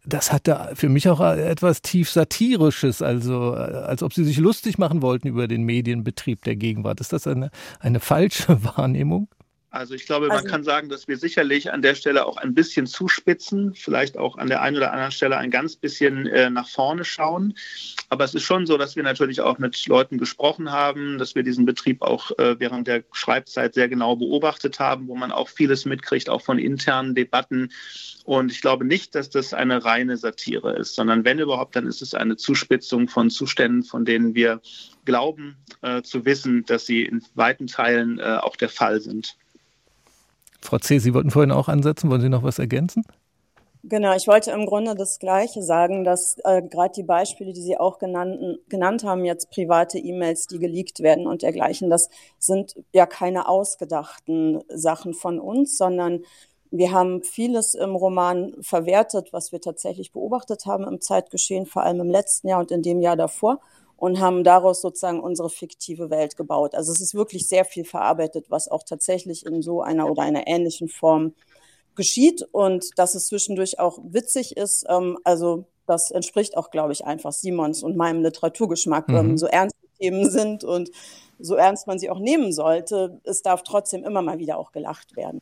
das 0.05 0.33
hatte 0.33 0.71
für 0.73 0.89
mich 0.89 1.07
auch 1.07 1.21
etwas 1.21 1.81
tief 1.81 2.09
satirisches, 2.09 3.01
also 3.01 3.53
als 3.53 4.03
ob 4.03 4.13
sie 4.13 4.25
sich 4.25 4.37
lustig 4.37 4.77
machen 4.77 5.01
wollten 5.01 5.29
über 5.29 5.47
den 5.47 5.63
Medienbetrieb 5.63 6.43
der 6.43 6.57
Gegenwart. 6.57 6.99
Ist 6.99 7.13
das 7.13 7.25
eine, 7.25 7.51
eine 7.79 8.01
falsche 8.01 8.61
Wahrnehmung? 8.75 9.29
Also 9.73 9.95
ich 9.95 10.05
glaube, 10.05 10.27
man 10.27 10.37
also, 10.37 10.49
kann 10.49 10.63
sagen, 10.63 10.87
dass 10.87 11.07
wir 11.07 11.17
sicherlich 11.17 11.73
an 11.73 11.81
der 11.81 11.95
Stelle 11.95 12.27
auch 12.27 12.37
ein 12.37 12.53
bisschen 12.53 12.85
zuspitzen, 12.85 13.73
vielleicht 13.73 14.17
auch 14.19 14.37
an 14.37 14.47
der 14.47 14.61
einen 14.61 14.77
oder 14.77 14.91
anderen 14.91 15.11
Stelle 15.11 15.35
ein 15.37 15.49
ganz 15.49 15.77
bisschen 15.77 16.27
äh, 16.27 16.51
nach 16.51 16.69
vorne 16.69 17.03
schauen. 17.03 17.55
Aber 18.09 18.23
es 18.23 18.35
ist 18.35 18.43
schon 18.43 18.67
so, 18.67 18.77
dass 18.77 18.95
wir 18.95 19.01
natürlich 19.01 19.41
auch 19.41 19.57
mit 19.57 19.87
Leuten 19.87 20.19
gesprochen 20.19 20.71
haben, 20.71 21.17
dass 21.17 21.33
wir 21.33 21.41
diesen 21.41 21.65
Betrieb 21.65 22.03
auch 22.03 22.29
äh, 22.37 22.59
während 22.59 22.87
der 22.87 23.03
Schreibzeit 23.13 23.73
sehr 23.73 23.89
genau 23.89 24.15
beobachtet 24.15 24.79
haben, 24.79 25.07
wo 25.07 25.15
man 25.15 25.31
auch 25.31 25.49
vieles 25.49 25.85
mitkriegt, 25.85 26.29
auch 26.29 26.43
von 26.43 26.59
internen 26.59 27.15
Debatten. 27.15 27.71
Und 28.25 28.51
ich 28.51 28.61
glaube 28.61 28.85
nicht, 28.85 29.15
dass 29.15 29.31
das 29.31 29.55
eine 29.55 29.83
reine 29.83 30.17
Satire 30.17 30.77
ist, 30.77 30.93
sondern 30.93 31.25
wenn 31.25 31.39
überhaupt, 31.39 31.75
dann 31.75 31.87
ist 31.87 32.03
es 32.03 32.13
eine 32.13 32.37
Zuspitzung 32.37 33.07
von 33.07 33.31
Zuständen, 33.31 33.81
von 33.81 34.05
denen 34.05 34.35
wir 34.35 34.61
glauben 35.03 35.57
äh, 35.81 36.03
zu 36.03 36.25
wissen, 36.25 36.63
dass 36.67 36.85
sie 36.85 37.01
in 37.01 37.23
weiten 37.33 37.65
Teilen 37.65 38.19
äh, 38.19 38.37
auch 38.39 38.55
der 38.55 38.69
Fall 38.69 39.01
sind. 39.01 39.35
Frau 40.63 40.77
C., 40.77 40.99
Sie 40.99 41.13
wollten 41.13 41.31
vorhin 41.31 41.51
auch 41.51 41.67
ansetzen. 41.67 42.09
Wollen 42.09 42.21
Sie 42.21 42.29
noch 42.29 42.43
was 42.43 42.59
ergänzen? 42.59 43.03
Genau, 43.85 44.15
ich 44.15 44.27
wollte 44.27 44.51
im 44.51 44.65
Grunde 44.65 44.95
das 44.95 45.19
Gleiche 45.19 45.61
sagen, 45.61 46.05
dass 46.05 46.37
äh, 46.45 46.61
gerade 46.61 46.93
die 46.95 47.03
Beispiele, 47.03 47.51
die 47.51 47.61
Sie 47.61 47.77
auch 47.77 47.99
genannt, 47.99 48.59
genannt 48.69 49.03
haben, 49.03 49.25
jetzt 49.25 49.51
private 49.51 49.99
E-Mails, 49.99 50.47
die 50.47 50.57
geleakt 50.57 51.01
werden 51.01 51.27
und 51.27 51.41
dergleichen, 51.41 51.89
das 51.89 52.09
sind 52.39 52.75
ja 52.93 53.05
keine 53.05 53.49
ausgedachten 53.49 54.63
Sachen 54.69 55.13
von 55.13 55.37
uns, 55.37 55.77
sondern 55.77 56.21
wir 56.71 56.93
haben 56.93 57.23
vieles 57.23 57.73
im 57.73 57.93
Roman 57.93 58.55
verwertet, 58.61 59.33
was 59.33 59.51
wir 59.51 59.59
tatsächlich 59.59 60.13
beobachtet 60.13 60.65
haben 60.65 60.87
im 60.87 61.01
Zeitgeschehen, 61.01 61.65
vor 61.65 61.83
allem 61.83 61.99
im 61.99 62.09
letzten 62.09 62.47
Jahr 62.47 62.61
und 62.61 62.71
in 62.71 62.83
dem 62.83 63.01
Jahr 63.01 63.17
davor 63.17 63.59
und 64.03 64.19
haben 64.19 64.43
daraus 64.43 64.81
sozusagen 64.81 65.21
unsere 65.21 65.49
fiktive 65.49 66.09
Welt 66.09 66.35
gebaut. 66.35 66.75
Also 66.75 66.91
es 66.91 66.99
ist 66.99 67.15
wirklich 67.15 67.47
sehr 67.47 67.63
viel 67.63 67.85
verarbeitet, 67.85 68.47
was 68.49 68.67
auch 68.67 68.83
tatsächlich 68.83 69.45
in 69.45 69.61
so 69.61 69.81
einer 69.81 70.11
oder 70.11 70.23
einer 70.23 70.45
ähnlichen 70.45 70.89
Form 70.89 71.35
geschieht 71.95 72.45
und 72.51 72.89
dass 72.97 73.15
es 73.15 73.27
zwischendurch 73.27 73.79
auch 73.79 73.99
witzig 74.03 74.57
ist. 74.57 74.83
Ähm, 74.89 75.17
also 75.23 75.67
das 75.87 76.11
entspricht 76.11 76.57
auch, 76.57 76.69
glaube 76.69 76.91
ich, 76.91 77.05
einfach 77.05 77.31
Simons 77.31 77.81
und 77.81 77.95
meinem 77.95 78.21
Literaturgeschmack, 78.21 79.07
mhm. 79.07 79.15
ähm, 79.15 79.37
so 79.37 79.45
ernst 79.45 79.77
Themen 79.97 80.29
sind 80.29 80.65
und 80.65 80.89
so 81.39 81.55
ernst 81.55 81.87
man 81.87 81.97
sie 81.97 82.09
auch 82.09 82.19
nehmen 82.19 82.51
sollte. 82.51 83.21
Es 83.23 83.41
darf 83.41 83.63
trotzdem 83.63 84.03
immer 84.03 84.21
mal 84.21 84.37
wieder 84.37 84.57
auch 84.57 84.73
gelacht 84.73 85.15
werden. 85.15 85.39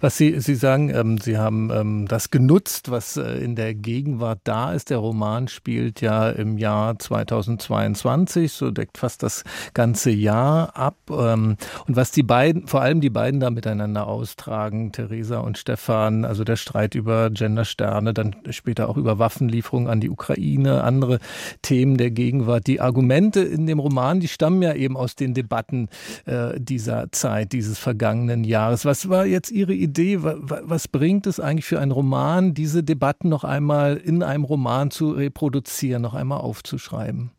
Was 0.00 0.16
Sie, 0.16 0.38
Sie 0.40 0.54
sagen, 0.54 0.90
ähm, 0.90 1.18
Sie 1.18 1.38
haben 1.38 1.70
ähm, 1.70 2.06
das 2.08 2.30
genutzt, 2.30 2.90
was 2.90 3.16
äh, 3.16 3.38
in 3.38 3.54
der 3.54 3.74
Gegenwart 3.74 4.40
da 4.44 4.72
ist. 4.72 4.90
Der 4.90 4.98
Roman 4.98 5.48
spielt 5.48 6.00
ja 6.00 6.30
im 6.30 6.58
Jahr 6.58 6.98
2022, 6.98 8.52
so 8.52 8.70
deckt 8.70 8.98
fast 8.98 9.22
das 9.22 9.44
ganze 9.72 10.10
Jahr 10.10 10.76
ab. 10.76 10.96
Ähm, 11.10 11.56
und 11.86 11.96
was 11.96 12.10
die 12.10 12.22
beiden, 12.22 12.66
vor 12.66 12.82
allem 12.82 13.00
die 13.00 13.10
beiden 13.10 13.40
da 13.40 13.50
miteinander 13.50 14.06
austragen, 14.06 14.92
Theresa 14.92 15.38
und 15.38 15.58
Stefan, 15.58 16.24
also 16.24 16.44
der 16.44 16.56
Streit 16.56 16.94
über 16.94 17.30
Gendersterne, 17.30 18.14
dann 18.14 18.36
später 18.50 18.88
auch 18.88 18.96
über 18.96 19.18
Waffenlieferungen 19.18 19.88
an 19.88 20.00
die 20.00 20.10
Ukraine, 20.10 20.84
andere 20.84 21.18
Themen 21.62 21.96
der 21.96 22.10
Gegenwart. 22.10 22.66
Die 22.66 22.80
Argumente 22.80 23.40
in 23.40 23.66
dem 23.66 23.78
Roman, 23.78 24.20
die 24.20 24.28
stammen 24.28 24.62
ja 24.62 24.74
eben 24.74 24.96
aus 24.96 25.14
den 25.14 25.34
Debatten 25.34 25.88
äh, 26.26 26.58
dieser 26.58 27.10
Zeit, 27.12 27.52
dieses 27.52 27.78
vergangenen 27.78 28.44
Jahres. 28.44 28.84
Was 28.84 29.08
war 29.08 29.26
jetzt 29.26 29.50
Ihre 29.50 29.72
Idee? 29.72 29.83
Was 29.88 30.88
bringt 30.88 31.26
es 31.26 31.40
eigentlich 31.40 31.64
für 31.64 31.80
einen 31.80 31.92
Roman, 31.92 32.54
diese 32.54 32.82
Debatten 32.82 33.28
noch 33.28 33.44
einmal 33.44 33.96
in 33.96 34.22
einem 34.22 34.44
Roman 34.44 34.90
zu 34.90 35.10
reproduzieren, 35.10 36.02
noch 36.02 36.14
einmal 36.14 36.40
aufzuschreiben? 36.40 37.30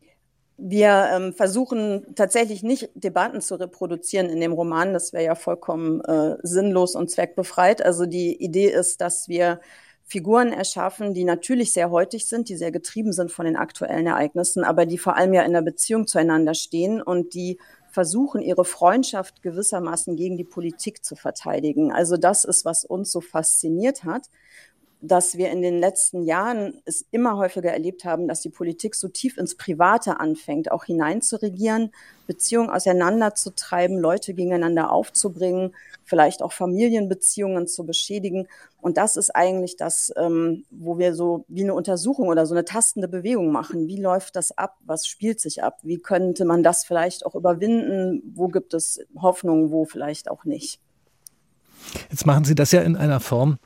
Wir 0.58 1.10
ähm, 1.12 1.34
versuchen 1.34 2.14
tatsächlich 2.14 2.62
nicht 2.62 2.88
Debatten 2.94 3.42
zu 3.42 3.56
reproduzieren 3.56 4.30
in 4.30 4.40
dem 4.40 4.52
Roman. 4.52 4.94
Das 4.94 5.12
wäre 5.12 5.24
ja 5.24 5.34
vollkommen 5.34 6.00
äh, 6.00 6.36
sinnlos 6.42 6.94
und 6.94 7.10
zweckbefreit. 7.10 7.84
Also 7.84 8.06
die 8.06 8.42
Idee 8.42 8.70
ist, 8.70 9.02
dass 9.02 9.28
wir 9.28 9.60
Figuren 10.08 10.52
erschaffen, 10.52 11.14
die 11.14 11.24
natürlich 11.24 11.72
sehr 11.72 11.90
heutig 11.90 12.26
sind, 12.26 12.48
die 12.48 12.56
sehr 12.56 12.70
getrieben 12.70 13.12
sind 13.12 13.32
von 13.32 13.44
den 13.44 13.56
aktuellen 13.56 14.06
Ereignissen, 14.06 14.64
aber 14.64 14.86
die 14.86 14.98
vor 14.98 15.16
allem 15.16 15.34
ja 15.34 15.42
in 15.42 15.52
der 15.52 15.62
Beziehung 15.62 16.06
zueinander 16.06 16.54
stehen 16.54 17.02
und 17.02 17.34
die 17.34 17.58
versuchen, 17.96 18.42
ihre 18.42 18.66
Freundschaft 18.66 19.40
gewissermaßen 19.40 20.16
gegen 20.16 20.36
die 20.36 20.44
Politik 20.44 21.02
zu 21.02 21.16
verteidigen. 21.16 21.92
Also 21.92 22.18
das 22.18 22.44
ist, 22.44 22.66
was 22.66 22.84
uns 22.84 23.10
so 23.10 23.22
fasziniert 23.22 24.04
hat 24.04 24.28
dass 25.00 25.36
wir 25.36 25.50
in 25.50 25.62
den 25.62 25.78
letzten 25.78 26.22
Jahren 26.22 26.80
es 26.84 27.04
immer 27.10 27.36
häufiger 27.36 27.70
erlebt 27.70 28.04
haben, 28.04 28.28
dass 28.28 28.40
die 28.40 28.48
Politik 28.48 28.94
so 28.94 29.08
tief 29.08 29.36
ins 29.36 29.54
Private 29.54 30.20
anfängt, 30.20 30.70
auch 30.70 30.84
hineinzuregieren, 30.84 31.92
Beziehungen 32.26 32.70
auseinanderzutreiben, 32.70 33.98
Leute 33.98 34.34
gegeneinander 34.34 34.90
aufzubringen, 34.90 35.74
vielleicht 36.02 36.42
auch 36.42 36.52
Familienbeziehungen 36.52 37.66
zu 37.66 37.84
beschädigen. 37.84 38.48
Und 38.80 38.96
das 38.96 39.16
ist 39.16 39.30
eigentlich 39.30 39.76
das, 39.76 40.12
ähm, 40.16 40.64
wo 40.70 40.98
wir 40.98 41.14
so 41.14 41.44
wie 41.48 41.62
eine 41.62 41.74
Untersuchung 41.74 42.28
oder 42.28 42.46
so 42.46 42.54
eine 42.54 42.64
tastende 42.64 43.06
Bewegung 43.08 43.52
machen. 43.52 43.86
Wie 43.86 44.00
läuft 44.00 44.34
das 44.34 44.56
ab? 44.56 44.76
Was 44.84 45.06
spielt 45.06 45.40
sich 45.40 45.62
ab? 45.62 45.78
Wie 45.82 45.98
könnte 45.98 46.44
man 46.44 46.62
das 46.62 46.84
vielleicht 46.84 47.26
auch 47.26 47.34
überwinden? 47.34 48.22
Wo 48.34 48.48
gibt 48.48 48.74
es 48.74 49.00
Hoffnung, 49.20 49.70
wo 49.70 49.84
vielleicht 49.84 50.30
auch 50.30 50.44
nicht? 50.44 50.80
Jetzt 52.10 52.26
machen 52.26 52.44
Sie 52.44 52.54
das 52.54 52.72
ja 52.72 52.82
in 52.82 52.96
einer 52.96 53.20
Form, 53.20 53.58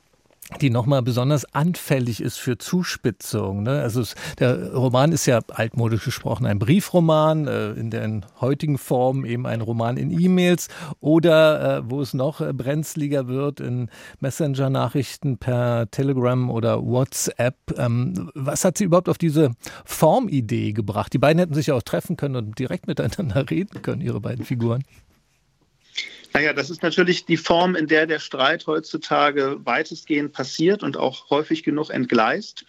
die 0.61 0.71
nochmal 0.71 1.03
besonders 1.03 1.45
anfällig 1.55 2.21
ist 2.21 2.39
für 2.39 2.59
Zuspitzung. 2.59 3.63
Ne? 3.63 3.81
Also 3.81 4.01
es, 4.01 4.15
der 4.39 4.73
Roman 4.73 5.13
ist 5.13 5.27
ja 5.27 5.41
altmodisch 5.49 6.05
gesprochen 6.05 6.47
ein 6.47 6.59
Briefroman, 6.59 7.47
äh, 7.47 7.71
in 7.73 7.91
der 7.91 8.21
heutigen 8.41 8.79
Form 8.79 9.25
eben 9.25 9.47
ein 9.47 9.61
Roman 9.61 9.97
in 9.97 10.11
E-Mails 10.11 10.69
oder 11.01 11.79
äh, 11.79 11.83
wo 11.91 12.01
es 12.01 12.15
noch 12.15 12.41
äh, 12.41 12.53
brenzliger 12.53 13.29
wird 13.29 13.61
in 13.61 13.89
Messenger-Nachrichten 14.21 15.39
per 15.39 15.91
Telegram 15.91 16.51
oder 16.51 16.85
WhatsApp. 16.85 17.57
Ähm, 17.79 18.31
was 18.35 18.65
hat 18.65 18.79
Sie 18.79 18.85
überhaupt 18.85 19.09
auf 19.09 19.19
diese 19.19 19.53
Formidee 19.85 20.73
gebracht? 20.73 21.13
Die 21.13 21.19
beiden 21.19 21.39
hätten 21.39 21.55
sich 21.55 21.69
ja 21.69 21.75
auch 21.75 21.83
treffen 21.83 22.17
können 22.17 22.37
und 22.37 22.59
direkt 22.59 22.87
miteinander 22.87 23.45
reden 23.51 23.83
können, 23.83 24.01
Ihre 24.01 24.21
beiden 24.21 24.45
Figuren. 24.45 24.85
Naja, 26.33 26.53
das 26.53 26.71
ist 26.71 26.83
natürlich 26.83 27.25
die 27.25 27.37
Form, 27.37 27.75
in 27.75 27.87
der 27.87 28.07
der 28.07 28.21
Streit 28.21 28.67
heutzutage 28.67 29.59
weitestgehend 29.65 30.33
passiert 30.33 30.83
und 30.83 30.97
auch 30.97 31.29
häufig 31.31 31.63
genug 31.65 31.91
entgleist. 31.91 32.65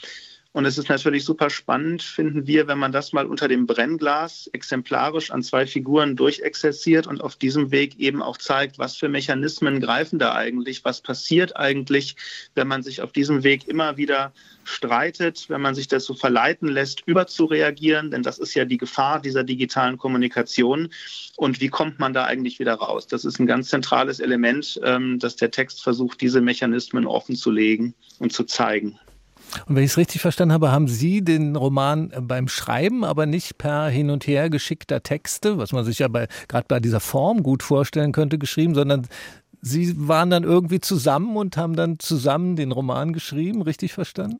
Und 0.54 0.66
es 0.66 0.78
ist 0.78 0.90
natürlich 0.90 1.24
super 1.24 1.50
spannend, 1.50 2.04
finden 2.04 2.46
wir, 2.46 2.68
wenn 2.68 2.78
man 2.78 2.92
das 2.92 3.14
mal 3.14 3.26
unter 3.26 3.48
dem 3.48 3.66
Brennglas 3.66 4.50
exemplarisch 4.52 5.32
an 5.32 5.44
zwei 5.44 5.66
Figuren 5.66 6.18
durchexerziert 6.18 7.08
und 7.08 7.22
auf 7.22 7.38
diesem 7.38 7.72
Weg 7.72 7.98
eben 8.00 8.22
auch 8.22 8.36
zeigt, 8.38 8.78
was 8.78 8.98
für 8.98 9.08
Mechanismen 9.08 9.80
greifen 9.80 10.20
da 10.20 10.36
eigentlich, 10.36 10.84
was 10.84 11.00
passiert 11.00 11.56
eigentlich, 11.56 12.18
wenn 12.54 12.68
man 12.68 12.84
sich 12.84 13.02
auf 13.02 13.14
diesem 13.14 13.44
Weg 13.44 13.70
immer 13.70 13.96
wieder 13.96 14.34
streitet, 14.66 15.46
wenn 15.48 15.62
man 15.62 15.74
sich 15.74 15.88
dazu 15.88 16.16
verleiten 16.16 16.68
lässt, 16.68 17.04
überzureagieren, 17.06 18.12
denn 18.12 18.22
das 18.22 18.38
ist 18.38 18.54
ja 18.54 18.66
die 18.66 18.78
Gefahr 18.78 19.22
dieser 19.22 19.46
digitalen 19.46 19.98
Kommunikation. 19.98 20.90
Und 21.38 21.62
wie 21.62 21.70
kommt 21.70 21.98
man 22.00 22.12
da 22.12 22.26
eigentlich 22.26 22.60
wieder 22.60 22.74
raus? 22.74 23.08
Das 23.08 23.24
ist 23.24 23.40
ein 23.40 23.48
ganz 23.48 23.70
zentrales 23.70 24.20
Element, 24.20 24.82
ähm, 24.84 25.18
dass 25.18 25.38
der 25.38 25.52
Text 25.52 25.82
versucht, 25.82 26.20
diese 26.20 26.42
Mechanismen 26.42 27.08
offen 27.08 27.38
zu 27.38 27.52
legen 27.52 27.94
und 28.20 28.34
zu 28.34 28.44
zeigen. 28.44 29.00
Und 29.68 29.76
wenn 29.76 29.84
ich 29.84 29.92
es 29.92 29.98
richtig 29.98 30.22
verstanden 30.22 30.54
habe, 30.54 30.72
haben 30.72 30.88
Sie 30.88 31.24
den 31.24 31.56
Roman 31.56 32.12
beim 32.22 32.48
Schreiben, 32.48 33.04
aber 33.04 33.26
nicht 33.26 33.58
per 33.58 33.88
hin 33.88 34.10
und 34.10 34.28
her 34.28 34.50
geschickter 34.50 35.04
Texte, 35.04 35.58
was 35.58 35.72
man 35.72 35.86
sich 35.86 36.00
ja 36.00 36.08
bei, 36.08 36.28
gerade 36.48 36.66
bei 36.68 36.80
dieser 36.80 37.00
Form 37.00 37.44
gut 37.44 37.64
vorstellen 37.64 38.12
könnte, 38.12 38.38
geschrieben, 38.38 38.76
sondern 38.76 39.08
Sie 39.62 40.08
waren 40.08 40.30
dann 40.32 40.44
irgendwie 40.44 40.80
zusammen 40.80 41.38
und 41.38 41.56
haben 41.56 41.76
dann 41.76 42.00
zusammen 42.00 42.56
den 42.56 42.72
Roman 42.72 43.14
geschrieben, 43.14 43.62
richtig 43.62 43.94
verstanden? 43.94 44.40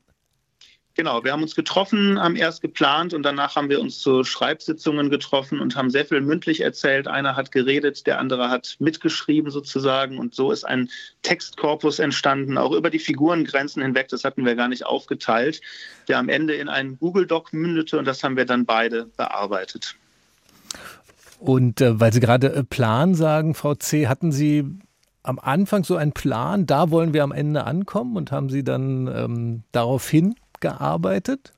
Genau, 0.94 1.24
wir 1.24 1.32
haben 1.32 1.42
uns 1.42 1.54
getroffen, 1.54 2.20
haben 2.20 2.36
erst 2.36 2.60
geplant 2.60 3.14
und 3.14 3.22
danach 3.22 3.56
haben 3.56 3.70
wir 3.70 3.80
uns 3.80 4.00
zu 4.00 4.24
Schreibsitzungen 4.24 5.08
getroffen 5.08 5.58
und 5.58 5.74
haben 5.74 5.88
sehr 5.88 6.04
viel 6.04 6.20
mündlich 6.20 6.60
erzählt. 6.60 7.08
Einer 7.08 7.34
hat 7.34 7.50
geredet, 7.50 8.06
der 8.06 8.18
andere 8.18 8.50
hat 8.50 8.76
mitgeschrieben 8.78 9.50
sozusagen 9.50 10.18
und 10.18 10.34
so 10.34 10.52
ist 10.52 10.64
ein 10.64 10.90
Textkorpus 11.22 11.98
entstanden, 11.98 12.58
auch 12.58 12.72
über 12.72 12.90
die 12.90 12.98
Figurengrenzen 12.98 13.82
hinweg. 13.82 14.08
Das 14.08 14.24
hatten 14.24 14.44
wir 14.44 14.54
gar 14.54 14.68
nicht 14.68 14.84
aufgeteilt, 14.84 15.62
der 16.08 16.18
am 16.18 16.28
Ende 16.28 16.54
in 16.56 16.68
einen 16.68 16.98
Google 16.98 17.26
Doc 17.26 17.54
mündete 17.54 17.98
und 17.98 18.04
das 18.04 18.22
haben 18.22 18.36
wir 18.36 18.44
dann 18.44 18.66
beide 18.66 19.06
bearbeitet. 19.16 19.96
Und 21.38 21.80
äh, 21.80 21.98
weil 21.98 22.12
Sie 22.12 22.20
gerade 22.20 22.52
äh, 22.52 22.64
Plan 22.64 23.14
sagen, 23.14 23.54
Frau 23.54 23.74
C., 23.74 24.08
hatten 24.08 24.30
Sie 24.30 24.64
am 25.22 25.38
Anfang 25.38 25.84
so 25.84 25.96
einen 25.96 26.12
Plan, 26.12 26.66
da 26.66 26.90
wollen 26.90 27.14
wir 27.14 27.22
am 27.22 27.32
Ende 27.32 27.64
ankommen 27.64 28.16
und 28.16 28.30
haben 28.30 28.50
Sie 28.50 28.62
dann 28.62 29.06
ähm, 29.08 29.62
daraufhin 29.72 30.34
gearbeitet? 30.62 31.52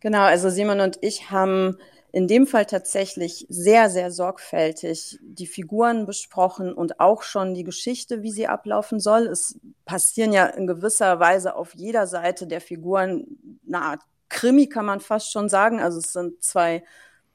Genau, 0.00 0.22
also 0.22 0.50
Simon 0.50 0.80
und 0.80 0.98
ich 1.00 1.30
haben 1.30 1.78
in 2.12 2.28
dem 2.28 2.46
Fall 2.46 2.64
tatsächlich 2.64 3.46
sehr, 3.48 3.90
sehr 3.90 4.10
sorgfältig 4.10 5.18
die 5.20 5.46
Figuren 5.46 6.06
besprochen 6.06 6.72
und 6.72 6.98
auch 6.98 7.22
schon 7.22 7.54
die 7.54 7.64
Geschichte, 7.64 8.22
wie 8.22 8.30
sie 8.30 8.46
ablaufen 8.46 9.00
soll. 9.00 9.26
Es 9.26 9.58
passieren 9.84 10.32
ja 10.32 10.46
in 10.46 10.66
gewisser 10.66 11.20
Weise 11.20 11.54
auf 11.54 11.74
jeder 11.74 12.06
Seite 12.06 12.46
der 12.46 12.60
Figuren 12.60 13.26
eine 13.66 13.82
Art 13.82 14.00
Krimi, 14.28 14.68
kann 14.68 14.86
man 14.86 15.00
fast 15.00 15.30
schon 15.30 15.48
sagen. 15.48 15.80
Also 15.80 15.98
es 15.98 16.12
sind 16.12 16.42
zwei 16.42 16.82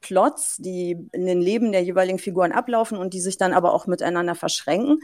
Plots, 0.00 0.56
die 0.58 0.98
in 1.12 1.26
den 1.26 1.40
Leben 1.40 1.72
der 1.72 1.84
jeweiligen 1.84 2.18
Figuren 2.18 2.52
ablaufen 2.52 2.98
und 2.98 3.14
die 3.14 3.20
sich 3.20 3.36
dann 3.36 3.52
aber 3.52 3.72
auch 3.72 3.86
miteinander 3.86 4.34
verschränken. 4.34 4.98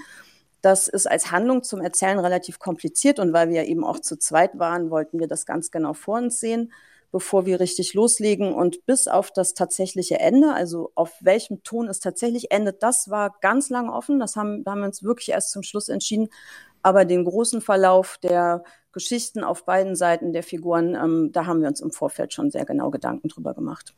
Das 0.60 0.88
ist 0.88 1.08
als 1.08 1.30
Handlung 1.30 1.62
zum 1.62 1.80
Erzählen 1.80 2.18
relativ 2.18 2.58
kompliziert 2.58 3.18
und 3.20 3.32
weil 3.32 3.48
wir 3.48 3.64
eben 3.66 3.84
auch 3.84 4.00
zu 4.00 4.18
zweit 4.18 4.58
waren, 4.58 4.90
wollten 4.90 5.20
wir 5.20 5.28
das 5.28 5.46
ganz 5.46 5.70
genau 5.70 5.94
vor 5.94 6.18
uns 6.18 6.40
sehen, 6.40 6.72
bevor 7.12 7.46
wir 7.46 7.60
richtig 7.60 7.94
loslegen. 7.94 8.52
Und 8.52 8.84
bis 8.84 9.06
auf 9.06 9.30
das 9.30 9.54
tatsächliche 9.54 10.18
Ende, 10.18 10.52
also 10.52 10.90
auf 10.94 11.12
welchem 11.20 11.62
Ton 11.62 11.88
es 11.88 12.00
tatsächlich 12.00 12.50
endet, 12.50 12.82
das 12.82 13.08
war 13.08 13.36
ganz 13.40 13.70
lange 13.70 13.92
offen. 13.92 14.18
Das 14.18 14.36
haben, 14.36 14.64
da 14.64 14.72
haben 14.72 14.80
wir 14.80 14.86
uns 14.86 15.02
wirklich 15.02 15.30
erst 15.30 15.52
zum 15.52 15.62
Schluss 15.62 15.88
entschieden. 15.88 16.28
Aber 16.88 17.04
den 17.04 17.26
großen 17.26 17.60
Verlauf 17.60 18.16
der 18.22 18.64
Geschichten 18.92 19.44
auf 19.44 19.66
beiden 19.66 19.94
Seiten 19.94 20.32
der 20.32 20.42
Figuren, 20.42 20.94
ähm, 20.94 21.28
da 21.34 21.44
haben 21.44 21.60
wir 21.60 21.68
uns 21.68 21.82
im 21.82 21.90
Vorfeld 21.90 22.32
schon 22.32 22.50
sehr 22.50 22.64
genau 22.64 22.90
Gedanken 22.90 23.28
drüber 23.28 23.52
gemacht. 23.52 23.94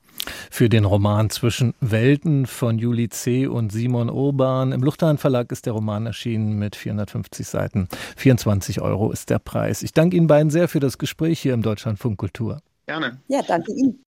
Für 0.50 0.68
den 0.68 0.84
Roman 0.84 1.30
Zwischen 1.30 1.74
Welten 1.80 2.46
von 2.46 2.80
Juli 2.80 3.08
C. 3.08 3.46
und 3.46 3.70
Simon 3.70 4.10
Urban 4.10 4.72
im 4.72 4.82
Luchterhand 4.82 5.20
Verlag 5.20 5.52
ist 5.52 5.66
der 5.66 5.72
Roman 5.72 6.04
erschienen 6.06 6.58
mit 6.58 6.74
450 6.74 7.46
Seiten. 7.46 7.88
24 8.16 8.80
Euro 8.80 9.12
ist 9.12 9.30
der 9.30 9.38
Preis. 9.38 9.84
Ich 9.84 9.92
danke 9.92 10.16
Ihnen 10.16 10.26
beiden 10.26 10.50
sehr 10.50 10.66
für 10.66 10.80
das 10.80 10.98
Gespräch 10.98 11.38
hier 11.38 11.54
im 11.54 11.62
Deutschlandfunk 11.62 12.18
Kultur. 12.18 12.60
Gerne. 12.86 13.20
Ja, 13.28 13.42
danke 13.46 13.70
Ihnen. 13.70 14.04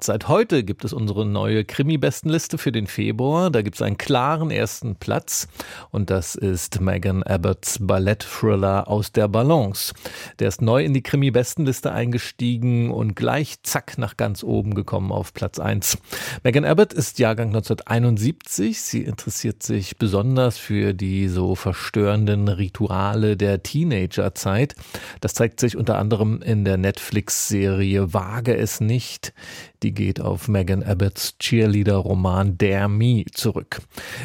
Seit 0.00 0.28
heute 0.28 0.62
gibt 0.62 0.84
es 0.84 0.92
unsere 0.92 1.26
neue 1.26 1.64
Krimi-Bestenliste 1.64 2.56
für 2.56 2.70
den 2.70 2.86
Februar. 2.86 3.50
Da 3.50 3.62
gibt 3.62 3.74
es 3.74 3.82
einen 3.82 3.98
klaren 3.98 4.52
ersten 4.52 4.94
Platz 4.94 5.48
und 5.90 6.08
das 6.08 6.36
ist 6.36 6.80
Megan 6.80 7.24
Abbotts 7.24 7.78
Ballett-Thriller 7.80 8.86
aus 8.86 9.10
der 9.10 9.26
Balance. 9.26 9.92
Der 10.38 10.46
ist 10.46 10.62
neu 10.62 10.84
in 10.84 10.94
die 10.94 11.02
Krimi-Bestenliste 11.02 11.90
eingestiegen 11.90 12.92
und 12.92 13.16
gleich 13.16 13.60
zack 13.64 13.98
nach 13.98 14.16
ganz 14.16 14.44
oben 14.44 14.76
gekommen 14.76 15.10
auf 15.10 15.34
Platz 15.34 15.58
1. 15.58 15.98
Megan 16.44 16.64
Abbott 16.64 16.92
ist 16.92 17.18
Jahrgang 17.18 17.48
1971. 17.48 18.80
Sie 18.80 19.02
interessiert 19.02 19.64
sich 19.64 19.96
besonders 19.96 20.58
für 20.58 20.94
die 20.94 21.26
so 21.26 21.56
verstörenden 21.56 22.46
Rituale 22.46 23.36
der 23.36 23.64
Teenagerzeit. 23.64 24.76
Das 25.20 25.34
zeigt 25.34 25.58
sich 25.58 25.76
unter 25.76 25.98
anderem 25.98 26.40
in 26.40 26.64
der 26.64 26.76
Netflix-Serie 26.76 28.14
Wage 28.14 28.56
es 28.56 28.80
nicht 28.80 29.32
die 29.82 29.92
geht 29.92 30.20
auf 30.20 30.48
Megan 30.48 30.82
Abbotts 30.82 31.36
Cheerleader-Roman 31.38 32.58
Dare 32.58 32.88
Me 32.88 33.24
zurück. 33.32 33.80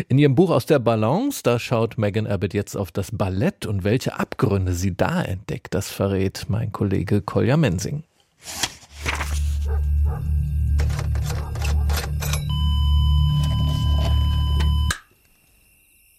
In 0.08 0.18
ihrem 0.18 0.36
Buch 0.36 0.50
aus 0.50 0.66
der 0.66 0.80
Balance, 0.80 1.42
da 1.44 1.60
schaut 1.60 1.98
Megan 1.98 2.28
Abbott 2.28 2.54
jetzt 2.54 2.76
auf 2.76 2.92
das 2.92 3.12
Ballett 3.12 3.66
und 3.66 3.84
welche 3.84 4.20
Abgründe 4.20 4.74
sie 4.74 4.96
da 4.96 5.22
entdeckt, 5.22 5.74
das 5.74 5.90
verrät 5.90 6.46
mein 6.48 6.72
Kollege 6.72 7.22
Kolja 7.22 7.58
Mensing. 7.58 8.04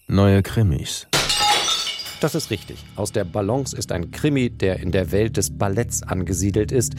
Neue 0.06 0.42
Krimis. 0.42 1.08
Das 2.20 2.34
ist 2.34 2.50
richtig. 2.50 2.78
Aus 2.94 3.10
der 3.10 3.24
Balance 3.24 3.76
ist 3.76 3.90
ein 3.90 4.10
Krimi, 4.10 4.48
der 4.48 4.78
in 4.78 4.92
der 4.92 5.10
Welt 5.10 5.36
des 5.36 5.58
Balletts 5.58 6.02
angesiedelt 6.02 6.72
ist 6.72 6.94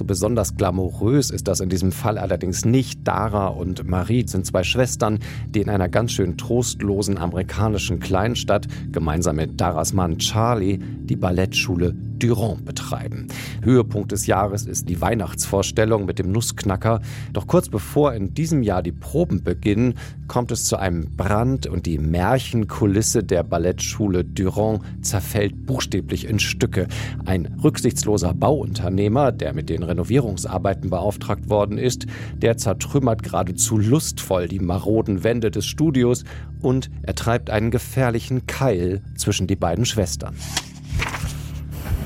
so 0.00 0.04
besonders 0.06 0.56
glamourös 0.56 1.30
ist 1.30 1.46
das 1.46 1.60
in 1.60 1.68
diesem 1.68 1.92
Fall 1.92 2.16
allerdings 2.16 2.64
nicht. 2.64 3.06
Dara 3.06 3.48
und 3.48 3.86
Marie 3.86 4.26
sind 4.26 4.46
zwei 4.46 4.64
Schwestern, 4.64 5.18
die 5.46 5.60
in 5.60 5.68
einer 5.68 5.90
ganz 5.90 6.12
schön 6.12 6.38
trostlosen 6.38 7.18
amerikanischen 7.18 8.00
Kleinstadt 8.00 8.66
gemeinsam 8.92 9.36
mit 9.36 9.60
Daras 9.60 9.92
Mann 9.92 10.16
Charlie 10.16 10.78
die 10.78 11.16
Ballettschule 11.16 11.94
Durand 12.20 12.64
betreiben. 12.64 13.26
Höhepunkt 13.62 14.12
des 14.12 14.26
Jahres 14.26 14.66
ist 14.66 14.88
die 14.88 15.00
Weihnachtsvorstellung 15.00 16.04
mit 16.04 16.18
dem 16.18 16.30
Nussknacker. 16.30 17.00
Doch 17.32 17.46
kurz 17.46 17.68
bevor 17.68 18.14
in 18.14 18.34
diesem 18.34 18.62
Jahr 18.62 18.82
die 18.82 18.92
Proben 18.92 19.42
beginnen, 19.42 19.94
kommt 20.28 20.52
es 20.52 20.64
zu 20.64 20.76
einem 20.76 21.16
Brand 21.16 21.66
und 21.66 21.86
die 21.86 21.98
Märchenkulisse 21.98 23.24
der 23.24 23.42
Ballettschule 23.42 24.24
Durand 24.24 24.82
zerfällt 25.02 25.66
buchstäblich 25.66 26.28
in 26.28 26.38
Stücke. 26.38 26.86
Ein 27.24 27.58
rücksichtsloser 27.62 28.34
Bauunternehmer, 28.34 29.32
der 29.32 29.52
mit 29.52 29.68
den 29.68 29.82
Renovierungsarbeiten 29.82 30.90
beauftragt 30.90 31.48
worden 31.48 31.78
ist, 31.78 32.06
der 32.36 32.56
zertrümmert 32.56 33.22
geradezu 33.22 33.78
lustvoll 33.78 34.46
die 34.46 34.60
maroden 34.60 35.24
Wände 35.24 35.50
des 35.50 35.66
Studios 35.66 36.24
und 36.60 36.90
er 37.02 37.14
treibt 37.14 37.50
einen 37.50 37.70
gefährlichen 37.70 38.46
Keil 38.46 39.02
zwischen 39.16 39.46
die 39.46 39.56
beiden 39.56 39.84
Schwestern. 39.84 40.36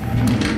Thank 0.07 0.45
you. 0.45 0.54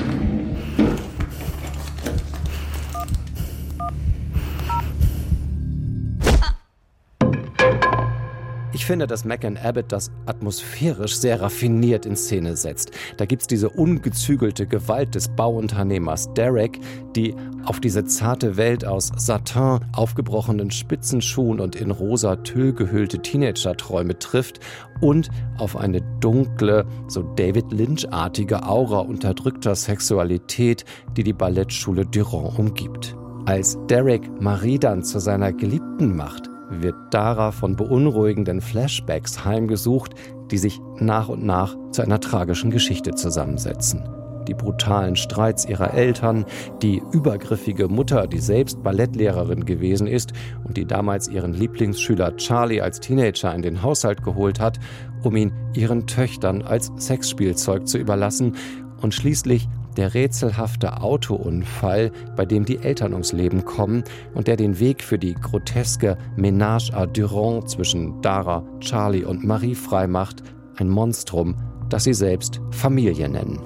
Ich 8.78 8.86
finde, 8.86 9.08
dass 9.08 9.26
Megan 9.26 9.58
Abbott 9.58 9.92
das 9.92 10.12
atmosphärisch 10.28 11.18
sehr 11.18 11.42
raffiniert 11.42 12.06
in 12.06 12.16
Szene 12.16 12.56
setzt. 12.56 12.92
Da 13.18 13.26
gibt 13.26 13.42
es 13.42 13.48
diese 13.48 13.72
ungezügelte 13.72 14.68
Gewalt 14.68 15.16
des 15.16 15.30
Bauunternehmers 15.30 16.32
Derek, 16.36 16.80
die 17.16 17.34
auf 17.66 17.80
diese 17.80 18.06
zarte 18.06 18.56
Welt 18.56 18.86
aus 18.86 19.12
Satin, 19.18 19.80
aufgebrochenen 19.94 20.70
Spitzenschuhen 20.70 21.60
und 21.60 21.76
in 21.76 21.90
rosa 21.90 22.36
Tüll 22.36 22.72
gehüllte 22.72 23.18
Teenager-Träume 23.20 24.20
trifft 24.20 24.60
und 25.02 25.32
auf 25.58 25.76
eine 25.76 26.04
dunkle, 26.20 26.86
so 27.08 27.24
David 27.36 27.72
Lynch-artige 27.72 28.62
Aura 28.62 29.00
unterdrückter 29.00 29.74
Sexualität, 29.74 30.86
die 31.18 31.24
die 31.24 31.34
Ballettschule 31.34 32.06
Durand 32.06 32.60
umgibt. 32.60 33.16
Als 33.48 33.76
Derek 33.88 34.40
Marie 34.40 34.78
dann 34.78 35.04
zu 35.04 35.18
seiner 35.18 35.52
Geliebten 35.52 36.16
macht, 36.16 36.52
wird 36.70 36.96
Dara 37.12 37.52
von 37.52 37.76
beunruhigenden 37.76 38.62
Flashbacks 38.62 39.46
heimgesucht, 39.46 40.14
die 40.52 40.58
sich 40.58 40.80
nach 41.00 41.30
und 41.30 41.44
nach 41.44 41.76
zu 41.92 42.02
einer 42.02 42.20
tragischen 42.20 42.72
Geschichte 42.72 43.16
zusammensetzen. 43.16 44.04
Die 44.48 44.54
brutalen 44.54 45.18
Streits 45.18 45.66
ihrer 45.66 45.94
Eltern, 45.94 46.46
die 46.82 47.02
übergriffige 47.12 47.90
Mutter, 47.90 48.28
die 48.28 48.40
selbst 48.40 48.82
Ballettlehrerin 48.82 49.66
gewesen 49.66 50.08
ist 50.08 50.32
und 50.64 50.78
die 50.78 50.86
damals 50.86 51.28
ihren 51.28 51.54
Lieblingsschüler 51.54 52.38
Charlie 52.38 52.82
als 52.82 53.02
Teenager 53.02 53.54
in 53.54 53.62
den 53.62 53.82
Haushalt 53.84 54.24
geholt 54.24 54.62
hat, 54.62 54.80
um 55.24 55.36
ihn 55.36 55.52
ihren 55.74 56.08
Töchtern 56.08 56.62
als 56.62 56.92
Sexspielzeug 56.98 57.88
zu 57.88 57.98
überlassen 57.98 58.56
und 59.02 59.14
schließlich 59.14 59.68
der 59.98 60.14
rätselhafte 60.14 61.02
Autounfall, 61.02 62.12
bei 62.36 62.46
dem 62.46 62.66
die 62.66 62.78
Eltern 62.78 63.14
ums 63.14 63.34
Leben 63.34 63.66
kommen 63.66 64.04
und 64.34 64.48
der 64.48 64.56
den 64.56 64.80
Weg 64.80 65.04
für 65.04 65.18
die 65.18 65.34
groteske 65.34 66.18
Ménage 66.38 66.94
à 66.94 67.06
Durand 67.08 67.70
zwischen 67.70 68.22
Dara, 68.22 68.64
Charlie 68.80 69.26
und 69.26 69.44
Marie 69.44 69.76
freimacht, 69.76 70.44
ein 70.78 70.90
Monstrum, 70.90 71.56
das 71.90 72.04
sie 72.04 72.14
selbst 72.14 72.62
Familie 72.72 73.28
nennen. 73.28 73.60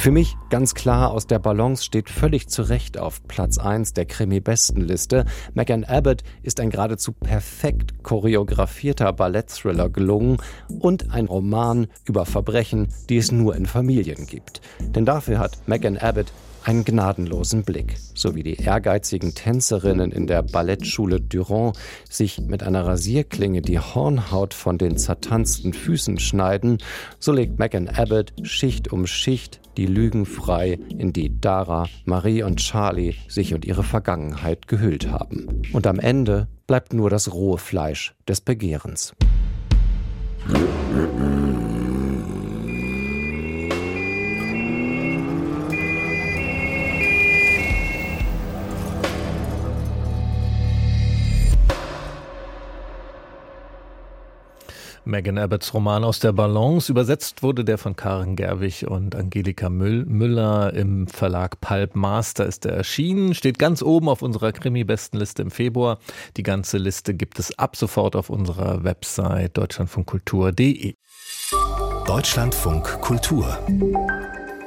Für 0.00 0.12
mich 0.12 0.38
ganz 0.48 0.74
klar 0.74 1.10
aus 1.10 1.26
der 1.26 1.38
Balance 1.38 1.84
steht 1.84 2.08
völlig 2.08 2.48
zu 2.48 2.62
Recht 2.62 2.96
auf 2.96 3.22
Platz 3.28 3.58
1 3.58 3.92
der 3.92 4.06
Krimi-Bestenliste. 4.06 5.26
Megan 5.52 5.84
Abbott 5.84 6.22
ist 6.42 6.58
ein 6.58 6.70
geradezu 6.70 7.12
perfekt 7.12 8.02
choreografierter 8.02 9.12
Ballettthriller 9.12 9.90
gelungen 9.90 10.38
und 10.78 11.10
ein 11.12 11.26
Roman 11.26 11.86
über 12.06 12.24
Verbrechen, 12.24 12.88
die 13.10 13.18
es 13.18 13.30
nur 13.30 13.54
in 13.54 13.66
Familien 13.66 14.26
gibt. 14.26 14.62
Denn 14.80 15.04
dafür 15.04 15.38
hat 15.38 15.68
Megan 15.68 15.98
Abbott 15.98 16.32
einen 16.64 16.84
gnadenlosen 16.84 17.64
Blick, 17.64 17.96
so 18.14 18.34
wie 18.34 18.42
die 18.42 18.56
ehrgeizigen 18.56 19.34
Tänzerinnen 19.34 20.12
in 20.12 20.26
der 20.26 20.42
Ballettschule 20.42 21.20
Durand 21.20 21.76
sich 22.08 22.40
mit 22.40 22.62
einer 22.62 22.86
Rasierklinge 22.86 23.62
die 23.62 23.78
Hornhaut 23.78 24.54
von 24.54 24.78
den 24.78 24.96
zertanzten 24.96 25.72
Füßen 25.72 26.18
schneiden, 26.18 26.78
so 27.18 27.32
legt 27.32 27.58
Megan 27.58 27.88
Abbott 27.88 28.32
Schicht 28.42 28.92
um 28.92 29.06
Schicht 29.06 29.60
die 29.80 29.86
Lügen 29.86 30.26
frei, 30.26 30.78
in 30.98 31.14
die 31.14 31.40
Dara, 31.40 31.86
Marie 32.04 32.42
und 32.42 32.56
Charlie 32.58 33.14
sich 33.28 33.54
und 33.54 33.64
ihre 33.64 33.82
Vergangenheit 33.82 34.68
gehüllt 34.68 35.10
haben. 35.10 35.62
Und 35.72 35.86
am 35.86 35.98
Ende 35.98 36.48
bleibt 36.66 36.92
nur 36.92 37.08
das 37.08 37.32
rohe 37.32 37.56
Fleisch 37.56 38.14
des 38.28 38.42
Begehrens. 38.42 39.14
Megan 55.10 55.38
Abbotts 55.38 55.74
Roman 55.74 56.04
aus 56.04 56.20
der 56.20 56.32
Balance. 56.32 56.90
Übersetzt 56.90 57.42
wurde 57.42 57.64
der 57.64 57.78
von 57.78 57.96
Karen 57.96 58.36
Gerwig 58.36 58.86
und 58.86 59.14
Angelika 59.16 59.68
Müller 59.68 60.72
im 60.72 61.08
Verlag 61.08 61.60
Pulp 61.60 61.96
Master 61.96 62.46
ist 62.46 62.64
er 62.64 62.72
erschienen. 62.72 63.34
Steht 63.34 63.58
ganz 63.58 63.82
oben 63.82 64.08
auf 64.08 64.22
unserer 64.22 64.52
Krimi-Bestenliste 64.52 65.42
im 65.42 65.50
Februar. 65.50 65.98
Die 66.36 66.42
ganze 66.42 66.78
Liste 66.78 67.14
gibt 67.14 67.38
es 67.38 67.58
ab 67.58 67.76
sofort 67.76 68.14
auf 68.14 68.30
unserer 68.30 68.84
Website 68.84 69.56
deutschlandfunkkultur.de. 69.56 70.94
Deutschlandfunk 72.06 73.00
Kultur 73.00 73.58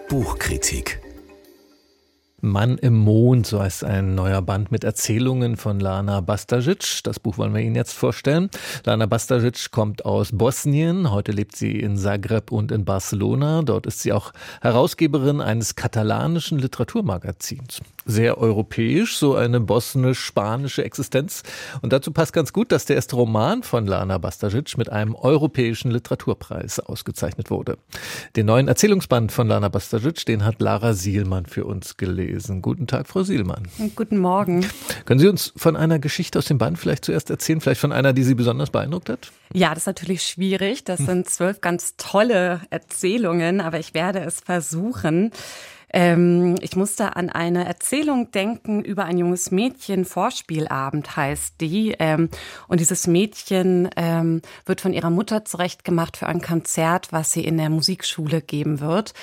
Buchkritik 0.09 1.02
Mann 2.43 2.77
im 2.77 2.95
Mond, 2.97 3.47
so 3.47 3.61
heißt 3.61 3.85
ein 3.85 4.15
neuer 4.15 4.41
Band 4.41 4.69
mit 4.69 4.83
Erzählungen 4.83 5.55
von 5.55 5.79
Lana 5.79 6.19
Bastajic. 6.19 6.99
Das 7.03 7.17
Buch 7.17 7.37
wollen 7.37 7.53
wir 7.53 7.61
Ihnen 7.61 7.75
jetzt 7.75 7.93
vorstellen. 7.93 8.49
Lana 8.83 9.05
Bastajic 9.05 9.71
kommt 9.71 10.03
aus 10.03 10.33
Bosnien. 10.33 11.09
Heute 11.09 11.31
lebt 11.31 11.55
sie 11.55 11.79
in 11.79 11.95
Zagreb 11.95 12.51
und 12.51 12.73
in 12.73 12.83
Barcelona. 12.83 13.61
Dort 13.61 13.85
ist 13.85 14.01
sie 14.01 14.11
auch 14.11 14.33
Herausgeberin 14.61 15.39
eines 15.39 15.75
katalanischen 15.75 16.59
Literaturmagazins. 16.59 17.79
Sehr 18.05 18.37
europäisch, 18.37 19.15
so 19.15 19.35
eine 19.35 19.61
bosnisch-spanische 19.61 20.83
Existenz. 20.83 21.43
Und 21.81 21.93
dazu 21.93 22.11
passt 22.11 22.33
ganz 22.33 22.51
gut, 22.51 22.73
dass 22.73 22.83
der 22.83 22.97
erste 22.97 23.15
Roman 23.15 23.63
von 23.63 23.87
Lana 23.87 24.17
Bastajic 24.17 24.77
mit 24.77 24.89
einem 24.89 25.15
europäischen 25.15 25.91
Literaturpreis 25.91 26.81
ausgezeichnet 26.81 27.49
wurde. 27.49 27.77
Den 28.35 28.47
neuen 28.47 28.67
Erzählungsband 28.67 29.31
von 29.31 29.47
Lana 29.47 29.69
Bastajic, 29.69 30.25
den 30.25 30.43
hat 30.43 30.59
Lara 30.59 30.93
Sielmann 30.93 31.45
für 31.45 31.63
uns 31.63 31.95
gelesen 31.95 32.32
lesen. 32.33 32.61
Guten 32.61 32.87
Tag, 32.87 33.07
Frau 33.07 33.23
Sielmann. 33.23 33.67
Guten 33.95 34.17
Morgen. 34.17 34.65
Können 35.05 35.19
Sie 35.19 35.27
uns 35.27 35.53
von 35.55 35.75
einer 35.75 35.99
Geschichte 35.99 36.39
aus 36.39 36.45
dem 36.45 36.57
Band 36.57 36.77
vielleicht 36.77 37.05
zuerst 37.05 37.29
erzählen? 37.29 37.61
Vielleicht 37.61 37.81
von 37.81 37.91
einer, 37.91 38.13
die 38.13 38.23
Sie 38.23 38.35
besonders 38.35 38.69
beeindruckt 38.69 39.09
hat? 39.09 39.31
Ja, 39.53 39.69
das 39.69 39.79
ist 39.83 39.87
natürlich 39.87 40.23
schwierig. 40.23 40.83
Das 40.83 40.99
sind 40.99 41.29
zwölf 41.29 41.61
ganz 41.61 41.95
tolle 41.97 42.61
Erzählungen, 42.69 43.61
aber 43.61 43.79
ich 43.79 43.93
werde 43.93 44.19
es 44.19 44.39
versuchen. 44.39 45.31
Ähm, 45.93 46.55
ich 46.61 46.75
musste 46.75 47.15
an 47.15 47.29
eine 47.29 47.65
Erzählung 47.65 48.31
denken 48.31 48.83
über 48.83 49.05
ein 49.05 49.19
junges 49.19 49.51
Mädchen. 49.51 50.05
Vorspielabend 50.05 51.15
heißt 51.15 51.61
die. 51.61 51.95
Ähm, 51.99 52.29
und 52.67 52.79
dieses 52.79 53.05
Mädchen 53.05 53.89
ähm, 53.95 54.41
wird 54.65 54.81
von 54.81 54.91
ihrer 54.91 55.11
Mutter 55.11 55.45
zurechtgemacht 55.45 56.17
für 56.17 56.27
ein 56.27 56.41
Konzert, 56.41 57.11
was 57.11 57.31
sie 57.31 57.45
in 57.45 57.57
der 57.57 57.69
Musikschule 57.69 58.41
geben 58.41 58.79
wird. 58.79 59.13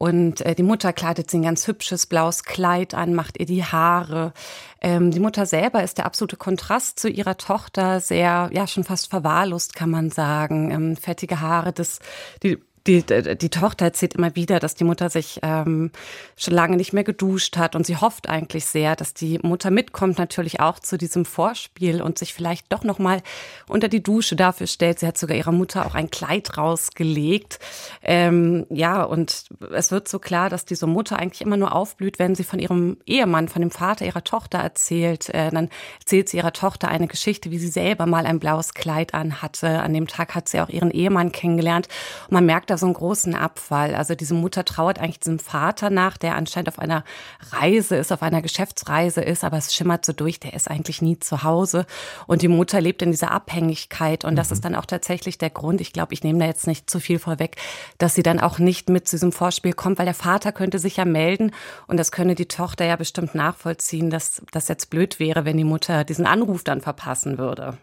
Und 0.00 0.40
äh, 0.40 0.54
die 0.54 0.62
Mutter 0.62 0.94
kleidet 0.94 1.30
sie 1.30 1.38
ein 1.38 1.42
ganz 1.42 1.66
hübsches 1.66 2.06
blaues 2.06 2.44
Kleid 2.44 2.94
an, 2.94 3.12
macht 3.12 3.38
ihr 3.38 3.44
die 3.44 3.64
Haare. 3.64 4.32
Ähm, 4.80 5.10
die 5.10 5.20
Mutter 5.20 5.44
selber 5.44 5.82
ist 5.82 5.98
der 5.98 6.06
absolute 6.06 6.36
Kontrast 6.36 6.98
zu 6.98 7.10
ihrer 7.10 7.36
Tochter, 7.36 8.00
sehr, 8.00 8.48
ja, 8.50 8.66
schon 8.66 8.84
fast 8.84 9.10
verwahrlost, 9.10 9.74
kann 9.74 9.90
man 9.90 10.10
sagen. 10.10 10.70
Ähm, 10.70 10.96
fettige 10.96 11.40
Haare, 11.40 11.74
das, 11.74 11.98
die 12.42 12.56
die, 12.86 13.02
die 13.02 13.50
Tochter 13.50 13.86
erzählt 13.86 14.14
immer 14.14 14.34
wieder, 14.36 14.58
dass 14.58 14.74
die 14.74 14.84
Mutter 14.84 15.10
sich 15.10 15.40
ähm, 15.42 15.90
schon 16.36 16.54
lange 16.54 16.76
nicht 16.76 16.92
mehr 16.92 17.04
geduscht 17.04 17.56
hat 17.56 17.76
und 17.76 17.84
sie 17.84 17.96
hofft 17.96 18.28
eigentlich 18.28 18.64
sehr, 18.64 18.96
dass 18.96 19.12
die 19.12 19.38
Mutter 19.42 19.70
mitkommt 19.70 20.18
natürlich 20.18 20.60
auch 20.60 20.78
zu 20.78 20.96
diesem 20.96 21.24
Vorspiel 21.24 22.00
und 22.00 22.18
sich 22.18 22.32
vielleicht 22.32 22.72
doch 22.72 22.82
noch 22.82 22.98
mal 22.98 23.22
unter 23.68 23.88
die 23.88 24.02
Dusche 24.02 24.34
dafür 24.34 24.66
stellt. 24.66 25.00
Sie 25.00 25.06
hat 25.06 25.18
sogar 25.18 25.36
ihrer 25.36 25.52
Mutter 25.52 25.84
auch 25.84 25.94
ein 25.94 26.10
Kleid 26.10 26.56
rausgelegt. 26.56 27.58
Ähm, 28.02 28.66
ja, 28.70 29.02
und 29.02 29.44
es 29.72 29.90
wird 29.90 30.08
so 30.08 30.18
klar, 30.18 30.48
dass 30.48 30.64
diese 30.64 30.86
Mutter 30.86 31.18
eigentlich 31.18 31.42
immer 31.42 31.58
nur 31.58 31.74
aufblüht, 31.74 32.18
wenn 32.18 32.34
sie 32.34 32.44
von 32.44 32.58
ihrem 32.58 32.96
Ehemann, 33.04 33.48
von 33.48 33.60
dem 33.60 33.70
Vater 33.70 34.06
ihrer 34.06 34.24
Tochter 34.24 34.58
erzählt. 34.58 35.28
Äh, 35.28 35.50
dann 35.50 35.68
erzählt 35.98 36.30
sie 36.30 36.38
ihrer 36.38 36.52
Tochter 36.52 36.88
eine 36.88 37.08
Geschichte, 37.08 37.50
wie 37.50 37.58
sie 37.58 37.68
selber 37.68 38.06
mal 38.06 38.24
ein 38.24 38.40
blaues 38.40 38.72
Kleid 38.72 39.12
anhatte. 39.12 39.80
An 39.80 39.92
dem 39.92 40.06
Tag 40.06 40.34
hat 40.34 40.48
sie 40.48 40.60
auch 40.60 40.70
ihren 40.70 40.90
Ehemann 40.90 41.32
kennengelernt. 41.32 41.88
Und 42.28 42.32
man 42.32 42.46
merkt 42.46 42.69
da 42.70 42.78
so 42.78 42.86
einen 42.86 42.94
großen 42.94 43.34
Abfall. 43.34 43.94
Also 43.94 44.14
diese 44.14 44.34
Mutter 44.34 44.64
trauert 44.64 44.98
eigentlich 44.98 45.20
diesem 45.20 45.38
Vater 45.38 45.90
nach, 45.90 46.16
der 46.16 46.36
anscheinend 46.36 46.68
auf 46.68 46.78
einer 46.78 47.04
Reise 47.50 47.96
ist, 47.96 48.12
auf 48.12 48.22
einer 48.22 48.42
Geschäftsreise 48.42 49.20
ist, 49.20 49.44
aber 49.44 49.58
es 49.58 49.74
schimmert 49.74 50.04
so 50.04 50.12
durch, 50.12 50.40
der 50.40 50.54
ist 50.54 50.70
eigentlich 50.70 51.02
nie 51.02 51.18
zu 51.18 51.42
Hause. 51.42 51.86
Und 52.26 52.42
die 52.42 52.48
Mutter 52.48 52.80
lebt 52.80 53.02
in 53.02 53.10
dieser 53.10 53.30
Abhängigkeit. 53.32 54.24
Und 54.24 54.36
das 54.36 54.50
mhm. 54.50 54.54
ist 54.54 54.64
dann 54.64 54.74
auch 54.74 54.86
tatsächlich 54.86 55.38
der 55.38 55.50
Grund, 55.50 55.80
ich 55.80 55.92
glaube, 55.92 56.14
ich 56.14 56.24
nehme 56.24 56.38
da 56.38 56.46
jetzt 56.46 56.66
nicht 56.66 56.88
zu 56.88 57.00
viel 57.00 57.18
vorweg, 57.18 57.56
dass 57.98 58.14
sie 58.14 58.22
dann 58.22 58.40
auch 58.40 58.58
nicht 58.58 58.88
mit 58.88 59.08
zu 59.08 59.16
diesem 59.16 59.32
Vorspiel 59.32 59.72
kommt, 59.72 59.98
weil 59.98 60.06
der 60.06 60.14
Vater 60.14 60.52
könnte 60.52 60.78
sich 60.78 60.96
ja 60.96 61.04
melden 61.04 61.52
und 61.86 61.96
das 61.96 62.12
könne 62.12 62.34
die 62.34 62.48
Tochter 62.48 62.84
ja 62.84 62.96
bestimmt 62.96 63.34
nachvollziehen, 63.34 64.10
dass 64.10 64.42
das 64.52 64.68
jetzt 64.68 64.90
blöd 64.90 65.18
wäre, 65.18 65.44
wenn 65.44 65.56
die 65.56 65.64
Mutter 65.64 66.04
diesen 66.04 66.26
Anruf 66.26 66.64
dann 66.64 66.80
verpassen 66.80 67.38
würde. 67.38 67.78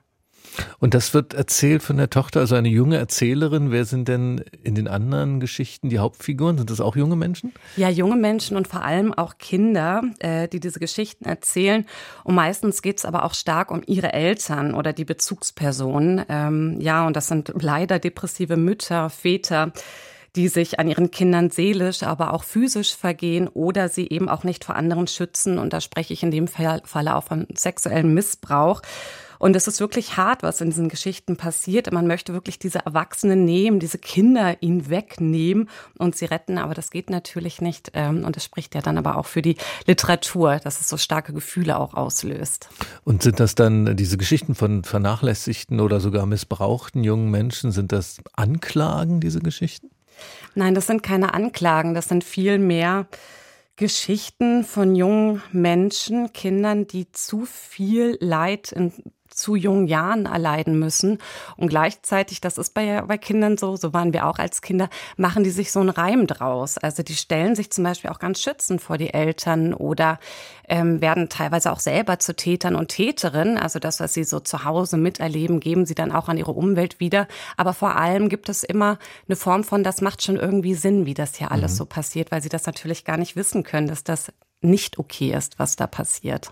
Und 0.79 0.93
das 0.93 1.13
wird 1.13 1.33
erzählt 1.33 1.83
von 1.83 1.97
der 1.97 2.09
Tochter, 2.09 2.39
also 2.39 2.55
eine 2.55 2.69
junge 2.69 2.97
Erzählerin. 2.97 3.71
Wer 3.71 3.85
sind 3.85 4.07
denn 4.07 4.43
in 4.63 4.75
den 4.75 4.87
anderen 4.87 5.39
Geschichten 5.39 5.89
die 5.89 5.99
Hauptfiguren? 5.99 6.57
Sind 6.57 6.69
das 6.69 6.81
auch 6.81 6.95
junge 6.95 7.15
Menschen? 7.15 7.53
Ja, 7.75 7.89
junge 7.89 8.15
Menschen 8.15 8.57
und 8.57 8.67
vor 8.67 8.83
allem 8.83 9.13
auch 9.13 9.37
Kinder, 9.37 10.03
äh, 10.19 10.47
die 10.47 10.59
diese 10.59 10.79
Geschichten 10.79 11.25
erzählen. 11.25 11.85
Und 12.23 12.35
meistens 12.35 12.81
geht 12.81 12.99
es 12.99 13.05
aber 13.05 13.23
auch 13.25 13.33
stark 13.33 13.71
um 13.71 13.81
ihre 13.85 14.13
Eltern 14.13 14.73
oder 14.73 14.93
die 14.93 15.05
Bezugspersonen. 15.05 16.23
Ähm, 16.29 16.79
ja, 16.79 17.05
und 17.05 17.15
das 17.15 17.27
sind 17.27 17.53
leider 17.59 17.99
depressive 17.99 18.57
Mütter, 18.57 19.09
Väter 19.09 19.71
die 20.37 20.47
sich 20.49 20.79
an 20.79 20.87
ihren 20.87 21.09
Kindern 21.09 21.49
seelisch, 21.49 22.03
aber 22.03 22.31
auch 22.31 22.43
physisch 22.43 22.95
vergehen 22.95 23.47
oder 23.47 23.89
sie 23.89 24.07
eben 24.07 24.29
auch 24.29 24.43
nicht 24.43 24.63
vor 24.63 24.75
anderen 24.75 25.07
schützen. 25.07 25.57
Und 25.57 25.73
da 25.73 25.81
spreche 25.81 26.13
ich 26.13 26.21
in 26.21 26.31
dem 26.31 26.47
Fall 26.47 27.07
auch 27.07 27.23
von 27.23 27.47
sexuellem 27.53 28.13
Missbrauch. 28.13 28.81
Und 29.39 29.55
es 29.55 29.67
ist 29.67 29.79
wirklich 29.79 30.17
hart, 30.17 30.43
was 30.43 30.61
in 30.61 30.69
diesen 30.69 30.89
Geschichten 30.89 31.37
passiert. 31.37 31.91
Man 31.91 32.07
möchte 32.07 32.33
wirklich 32.33 32.59
diese 32.59 32.79
Erwachsenen 32.79 33.45
nehmen, 33.45 33.79
diese 33.79 33.97
Kinder 33.97 34.61
ihnen 34.61 34.89
wegnehmen 34.89 35.69
und 35.97 36.15
sie 36.15 36.25
retten, 36.25 36.57
aber 36.57 36.73
das 36.73 36.91
geht 36.91 37.09
natürlich 37.09 37.61
nicht. 37.61 37.91
Ähm, 37.93 38.23
und 38.25 38.35
das 38.35 38.43
spricht 38.43 38.75
ja 38.75 38.81
dann 38.81 38.97
aber 38.97 39.17
auch 39.17 39.25
für 39.25 39.41
die 39.41 39.57
Literatur, 39.85 40.59
dass 40.63 40.81
es 40.81 40.89
so 40.89 40.97
starke 40.97 41.33
Gefühle 41.33 41.77
auch 41.79 41.93
auslöst. 41.93 42.69
Und 43.03 43.23
sind 43.23 43.39
das 43.39 43.55
dann 43.55 43.95
diese 43.95 44.17
Geschichten 44.17 44.55
von 44.55 44.83
vernachlässigten 44.83 45.79
oder 45.79 45.99
sogar 45.99 46.25
missbrauchten 46.25 47.03
jungen 47.03 47.31
Menschen? 47.31 47.71
Sind 47.71 47.91
das 47.91 48.17
Anklagen, 48.33 49.19
diese 49.19 49.39
Geschichten? 49.39 49.89
Nein, 50.55 50.73
das 50.73 50.87
sind 50.87 51.03
keine 51.03 51.33
Anklagen, 51.33 51.93
das 51.93 52.07
sind 52.07 52.23
viel 52.23 52.57
mehr 52.57 53.07
Geschichten 53.75 54.63
von 54.63 54.95
jungen 54.95 55.43
Menschen, 55.51 56.33
Kindern, 56.33 56.87
die 56.87 57.11
zu 57.11 57.45
viel 57.45 58.17
Leid 58.19 58.71
in 58.71 58.91
zu 59.37 59.55
jungen 59.55 59.87
Jahren 59.87 60.25
erleiden 60.25 60.79
müssen. 60.79 61.19
Und 61.55 61.69
gleichzeitig, 61.69 62.41
das 62.41 62.57
ist 62.57 62.73
bei, 62.73 63.01
bei 63.01 63.17
Kindern 63.17 63.57
so, 63.57 63.75
so 63.75 63.93
waren 63.93 64.11
wir 64.11 64.25
auch 64.27 64.39
als 64.39 64.61
Kinder, 64.61 64.89
machen 65.15 65.43
die 65.43 65.51
sich 65.51 65.71
so 65.71 65.79
einen 65.79 65.89
Reim 65.89 66.27
draus. 66.27 66.77
Also 66.77 67.03
die 67.03 67.15
stellen 67.15 67.55
sich 67.55 67.71
zum 67.71 67.83
Beispiel 67.83 68.09
auch 68.09 68.19
ganz 68.19 68.41
schützend 68.41 68.81
vor 68.81 68.97
die 68.97 69.13
Eltern 69.13 69.73
oder 69.73 70.19
ähm, 70.67 71.01
werden 71.01 71.29
teilweise 71.29 71.71
auch 71.71 71.79
selber 71.79 72.19
zu 72.19 72.35
Tätern 72.35 72.75
und 72.75 72.89
Täterinnen. 72.89 73.57
Also 73.57 73.79
das, 73.79 73.99
was 73.99 74.13
sie 74.13 74.23
so 74.23 74.39
zu 74.39 74.65
Hause 74.65 74.97
miterleben, 74.97 75.59
geben 75.59 75.85
sie 75.85 75.95
dann 75.95 76.11
auch 76.11 76.27
an 76.27 76.37
ihre 76.37 76.51
Umwelt 76.51 76.99
wieder. 76.99 77.27
Aber 77.55 77.73
vor 77.73 77.95
allem 77.95 78.29
gibt 78.29 78.49
es 78.49 78.63
immer 78.63 78.97
eine 79.27 79.35
Form 79.35 79.63
von, 79.63 79.83
das 79.83 80.01
macht 80.01 80.23
schon 80.23 80.37
irgendwie 80.37 80.73
Sinn, 80.73 81.05
wie 81.05 81.13
das 81.13 81.35
hier 81.35 81.51
alles 81.51 81.73
mhm. 81.73 81.77
so 81.77 81.85
passiert, 81.85 82.31
weil 82.31 82.41
sie 82.41 82.49
das 82.49 82.65
natürlich 82.65 83.05
gar 83.05 83.17
nicht 83.17 83.35
wissen 83.35 83.63
können, 83.63 83.87
dass 83.87 84.03
das 84.03 84.31
nicht 84.61 84.97
okay 84.97 85.33
ist, 85.33 85.59
was 85.59 85.75
da 85.75 85.85
passiert. 85.85 86.51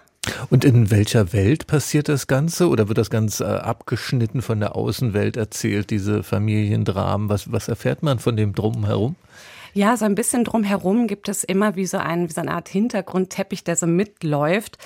Und 0.50 0.66
in 0.66 0.92
welcher 0.92 1.34
Welt 1.34 1.68
passiert 1.68 2.10
das 2.10 2.28
Ganze? 2.28 2.70
Oder 2.70 2.88
wird 2.88 2.98
das 2.98 3.10
ganz 3.10 3.40
äh, 3.40 3.46
abgeschnitten 3.46 4.42
von 4.42 4.60
der 4.60 4.76
Außenwelt 4.76 5.38
erzählt, 5.38 5.90
diese 5.90 6.24
Familiendramen? 6.24 7.30
Was, 7.30 7.52
was 7.52 7.68
erfährt 7.68 8.04
man 8.04 8.20
von 8.20 8.36
dem 8.36 8.54
Drumherum? 8.54 9.16
Ja, 9.74 9.98
so 9.98 10.06
ein 10.06 10.16
bisschen 10.16 10.46
drumherum 10.46 11.06
gibt 11.06 11.28
es 11.28 11.44
immer 11.44 11.76
wie 11.76 11.86
so, 11.86 11.98
ein, 11.98 12.30
wie 12.30 12.34
so 12.34 12.40
eine 12.40 12.52
Art 12.52 12.70
Hintergrundteppich, 12.70 13.66
der 13.66 13.76
so 13.76 13.88
mitläuft. 13.88 14.78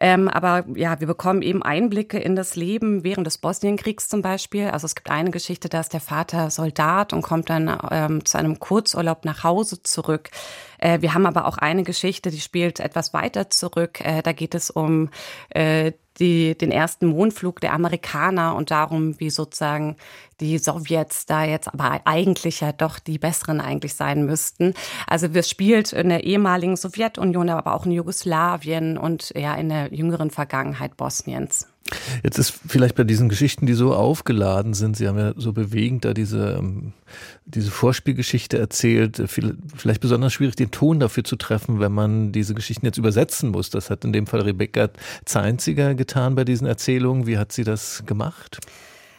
Ähm, 0.00 0.28
aber 0.28 0.64
ja, 0.74 0.98
wir 0.98 1.06
bekommen 1.06 1.42
eben 1.42 1.62
Einblicke 1.62 2.18
in 2.18 2.34
das 2.34 2.56
Leben 2.56 3.04
während 3.04 3.26
des 3.26 3.36
Bosnienkriegs 3.36 4.08
zum 4.08 4.22
Beispiel. 4.22 4.68
Also 4.68 4.86
es 4.86 4.94
gibt 4.94 5.10
eine 5.10 5.30
Geschichte, 5.30 5.68
da 5.68 5.80
ist 5.80 5.92
der 5.92 6.00
Vater 6.00 6.50
Soldat 6.50 7.12
und 7.12 7.20
kommt 7.20 7.50
dann 7.50 7.78
ähm, 7.90 8.24
zu 8.24 8.38
einem 8.38 8.58
Kurzurlaub 8.58 9.26
nach 9.26 9.44
Hause 9.44 9.82
zurück. 9.82 10.30
Äh, 10.78 11.02
wir 11.02 11.12
haben 11.12 11.26
aber 11.26 11.46
auch 11.46 11.58
eine 11.58 11.82
Geschichte, 11.82 12.30
die 12.30 12.40
spielt 12.40 12.80
etwas 12.80 13.12
weiter 13.12 13.50
zurück. 13.50 14.00
Äh, 14.00 14.22
da 14.22 14.32
geht 14.32 14.54
es 14.54 14.70
um 14.70 15.10
äh, 15.50 15.92
die, 16.18 16.56
den 16.56 16.70
ersten 16.70 17.06
Mondflug 17.06 17.60
der 17.60 17.72
Amerikaner 17.72 18.54
und 18.54 18.70
darum, 18.70 19.20
wie 19.20 19.30
sozusagen 19.30 19.96
die 20.40 20.58
Sowjets 20.58 21.26
da 21.26 21.44
jetzt 21.44 21.68
aber 21.68 22.00
eigentlich 22.04 22.60
ja 22.60 22.72
doch 22.72 22.98
die 22.98 23.18
besseren 23.18 23.60
eigentlich 23.60 23.94
sein 23.94 24.24
müssten. 24.24 24.74
Also 25.06 25.26
es 25.32 25.48
spielt 25.48 25.92
in 25.92 26.08
der 26.08 26.24
ehemaligen 26.24 26.76
Sowjetunion, 26.76 27.50
aber 27.50 27.74
auch 27.74 27.86
in 27.86 27.92
Jugoslawien 27.92 28.98
und 28.98 29.32
ja 29.36 29.54
in 29.54 29.68
der 29.68 29.92
jüngeren 29.92 30.30
Vergangenheit 30.30 30.96
Bosniens. 30.96 31.66
Jetzt 32.22 32.38
ist 32.38 32.54
vielleicht 32.66 32.94
bei 32.94 33.04
diesen 33.04 33.28
Geschichten, 33.28 33.66
die 33.66 33.72
so 33.72 33.94
aufgeladen 33.94 34.74
sind, 34.74 34.96
Sie 34.96 35.08
haben 35.08 35.18
ja 35.18 35.32
so 35.36 35.52
bewegend 35.52 36.04
da 36.04 36.14
diese, 36.14 36.56
ähm, 36.58 36.92
diese 37.46 37.70
Vorspielgeschichte 37.70 38.58
erzählt, 38.58 39.22
vielleicht 39.26 40.00
besonders 40.00 40.32
schwierig, 40.32 40.56
den 40.56 40.70
Ton 40.70 41.00
dafür 41.00 41.24
zu 41.24 41.36
treffen, 41.36 41.80
wenn 41.80 41.92
man 41.92 42.32
diese 42.32 42.54
Geschichten 42.54 42.86
jetzt 42.86 42.98
übersetzen 42.98 43.50
muss. 43.50 43.70
Das 43.70 43.90
hat 43.90 44.04
in 44.04 44.12
dem 44.12 44.26
Fall 44.26 44.42
Rebecca 44.42 44.90
Zeinziger 45.24 45.94
getan 45.94 46.34
bei 46.34 46.44
diesen 46.44 46.66
Erzählungen. 46.66 47.26
Wie 47.26 47.38
hat 47.38 47.52
sie 47.52 47.64
das 47.64 48.04
gemacht? 48.06 48.60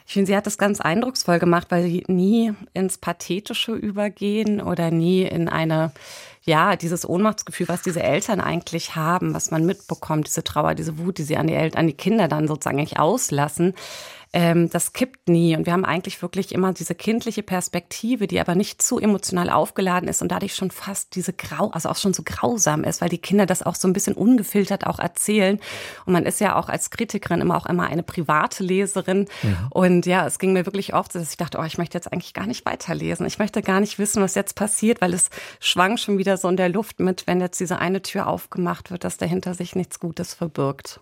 Ich 0.06 0.14
finde, 0.14 0.28
sie 0.28 0.36
hat 0.36 0.46
das 0.46 0.58
ganz 0.58 0.82
eindrucksvoll 0.82 1.40
gemacht, 1.40 1.68
weil 1.70 1.84
sie 1.84 2.04
nie 2.08 2.54
ins 2.74 2.98
Pathetische 2.98 3.74
übergehen 3.74 4.62
oder 4.62 4.92
nie 4.92 5.24
in 5.24 5.48
eine, 5.48 5.92
ja, 6.44 6.76
dieses 6.76 7.08
Ohnmachtsgefühl, 7.08 7.68
was 7.68 7.82
diese 7.84 8.02
Eltern 8.02 8.42
eigentlich 8.42 8.96
haben, 8.96 9.34
was 9.34 9.52
man 9.52 9.66
mitbekommt, 9.66 10.28
diese 10.28 10.44
Trauer, 10.44 10.74
diese 10.74 10.98
Wut, 10.98 11.18
die 11.20 11.24
sie 11.24 11.38
an 11.38 11.48
die 11.48 11.54
Eltern, 11.54 11.82
an 11.82 11.88
die 11.88 11.94
Kinder 11.94 12.28
dann 12.28 12.48
sozusagen 12.48 12.80
eigentlich 12.80 13.00
auslassen. 13.00 13.74
ähm, 14.34 14.70
das 14.70 14.94
kippt 14.94 15.28
nie. 15.28 15.56
Und 15.58 15.66
wir 15.66 15.74
haben 15.74 15.84
eigentlich 15.84 16.22
wirklich 16.22 16.54
immer 16.54 16.72
diese 16.72 16.96
kindliche 16.96 17.44
Perspektive, 17.44 18.28
die 18.28 18.40
aber 18.40 18.56
nicht 18.56 18.82
zu 18.82 18.98
emotional 18.98 19.50
aufgeladen 19.50 20.08
ist 20.08 20.22
und 20.22 20.32
dadurch 20.32 20.56
schon 20.56 20.72
fast 20.72 21.16
diese 21.16 21.34
grau, 21.34 21.70
also 21.72 21.90
auch 21.90 21.98
schon 21.98 22.14
so 22.14 22.24
grausam 22.24 22.86
ist, 22.86 23.02
weil 23.02 23.10
die 23.10 23.18
Kinder 23.18 23.46
das 23.46 23.62
auch 23.62 23.76
so 23.76 23.90
ein 23.90 23.94
bisschen 23.94 24.14
ungefiltert 24.14 24.88
auch 24.88 25.00
erzählen. 25.00 25.60
Und 26.06 26.14
man 26.14 26.26
ist 26.26 26.40
ja 26.40 26.56
auch 26.56 26.70
als 26.70 26.92
Kritikerin 26.92 27.42
immer 27.42 27.58
auch 27.58 27.66
immer 27.66 27.88
eine 27.88 28.04
private 28.04 28.64
Leserin. 28.64 29.28
Mhm. 29.44 29.58
Und 29.70 30.06
ja, 30.06 30.26
es 30.26 30.40
ging 30.40 30.54
mir 30.54 30.66
wirklich 30.66 30.94
oft, 30.94 31.14
dass 31.14 31.30
ich 31.30 31.38
dachte, 31.38 31.58
oh, 31.60 31.64
ich 31.64 31.78
möchte 31.78 31.98
jetzt 31.98 32.12
eigentlich 32.12 32.34
gar 32.34 32.48
nicht 32.48 32.66
weiterlesen. 32.66 33.26
Ich 33.26 33.38
möchte 33.38 33.62
gar 33.62 33.82
nicht 33.82 34.00
wissen, 34.00 34.24
was 34.24 34.36
jetzt 34.36 34.56
passiert, 34.56 35.02
weil 35.02 35.14
es 35.14 35.30
schwang 35.60 35.98
schon 35.98 36.18
wieder 36.18 36.31
so 36.38 36.48
in 36.50 36.58
der 36.58 36.70
Luft 36.70 37.00
mit, 37.00 37.28
wenn 37.28 37.41
jetzt 37.41 37.60
diese 37.60 37.80
eine 37.80 38.02
Tür 38.02 38.28
aufgemacht 38.28 38.91
wird, 38.91 39.04
dass 39.04 39.17
dahinter 39.17 39.54
sich 39.54 39.76
nichts 39.76 40.00
Gutes 40.00 40.34
verbirgt. 40.34 41.02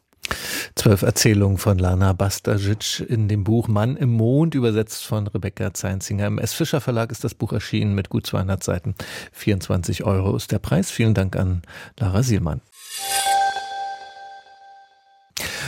Zwölf 0.75 1.01
Erzählungen 1.01 1.57
von 1.57 1.79
Lana 1.79 2.13
Bastajic 2.13 2.99
in 3.07 3.27
dem 3.27 3.43
Buch 3.43 3.67
Mann 3.67 3.97
im 3.97 4.09
Mond, 4.09 4.55
übersetzt 4.55 5.05
von 5.05 5.27
Rebecca 5.27 5.73
Zeinzinger. 5.73 6.27
Im 6.27 6.37
S. 6.37 6.53
Fischer 6.53 6.81
Verlag 6.81 7.11
ist 7.11 7.23
das 7.23 7.33
Buch 7.33 7.51
erschienen 7.51 7.95
mit 7.95 8.09
gut 8.09 8.27
200 8.27 8.63
Seiten. 8.63 8.95
24 9.31 10.03
Euro 10.03 10.35
ist 10.35 10.51
der 10.51 10.59
Preis. 10.59 10.91
Vielen 10.91 11.13
Dank 11.13 11.35
an 11.35 11.63
Lara 11.99 12.23
Sielmann. 12.23 12.61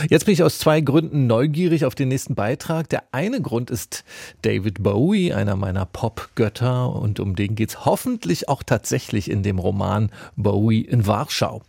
Jetzt 0.08 0.24
bin 0.24 0.34
ich 0.34 0.42
aus 0.42 0.58
zwei 0.58 0.80
Gründen 0.80 1.26
neugierig 1.26 1.84
auf 1.84 1.94
den 1.94 2.08
nächsten 2.08 2.34
Beitrag. 2.34 2.88
Der 2.88 3.04
eine 3.12 3.40
Grund 3.40 3.70
ist 3.70 4.04
David 4.42 4.82
Bowie, 4.82 5.32
einer 5.32 5.54
meiner 5.54 5.86
Pop-Götter, 5.86 6.94
und 6.94 7.20
um 7.20 7.36
den 7.36 7.54
geht 7.54 7.70
es 7.70 7.84
hoffentlich 7.84 8.48
auch 8.48 8.62
tatsächlich 8.62 9.30
in 9.30 9.42
dem 9.42 9.58
Roman 9.58 10.10
Bowie 10.36 10.80
in 10.80 11.06
Warschau. 11.06 11.62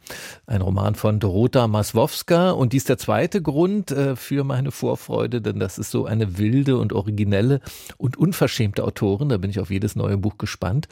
Ein 0.48 0.62
Roman 0.62 0.96
von 0.96 1.20
Dorota 1.20 1.68
Maswowska. 1.68 2.52
Und 2.52 2.74
dies 2.74 2.86
der 2.86 2.98
zweite 2.98 3.42
Grund 3.42 3.92
äh, 3.92 4.16
für 4.16 4.44
meine 4.44 4.72
Vorfreude, 4.72 5.42
denn 5.42 5.60
das 5.60 5.78
ist 5.78 5.92
so 5.92 6.06
eine 6.06 6.38
wilde 6.38 6.78
und 6.78 6.94
originelle 6.94 7.62
und 7.98 8.18
unverschämte 8.18 8.84
Autorin. 8.84 9.30
Da 9.30 9.38
bin 9.38 9.50
ich 9.50 9.60
auf 9.60 9.70
jedes 9.70 9.96
neue 9.96 10.18
Buch 10.18 10.38
gespannt 10.38 10.88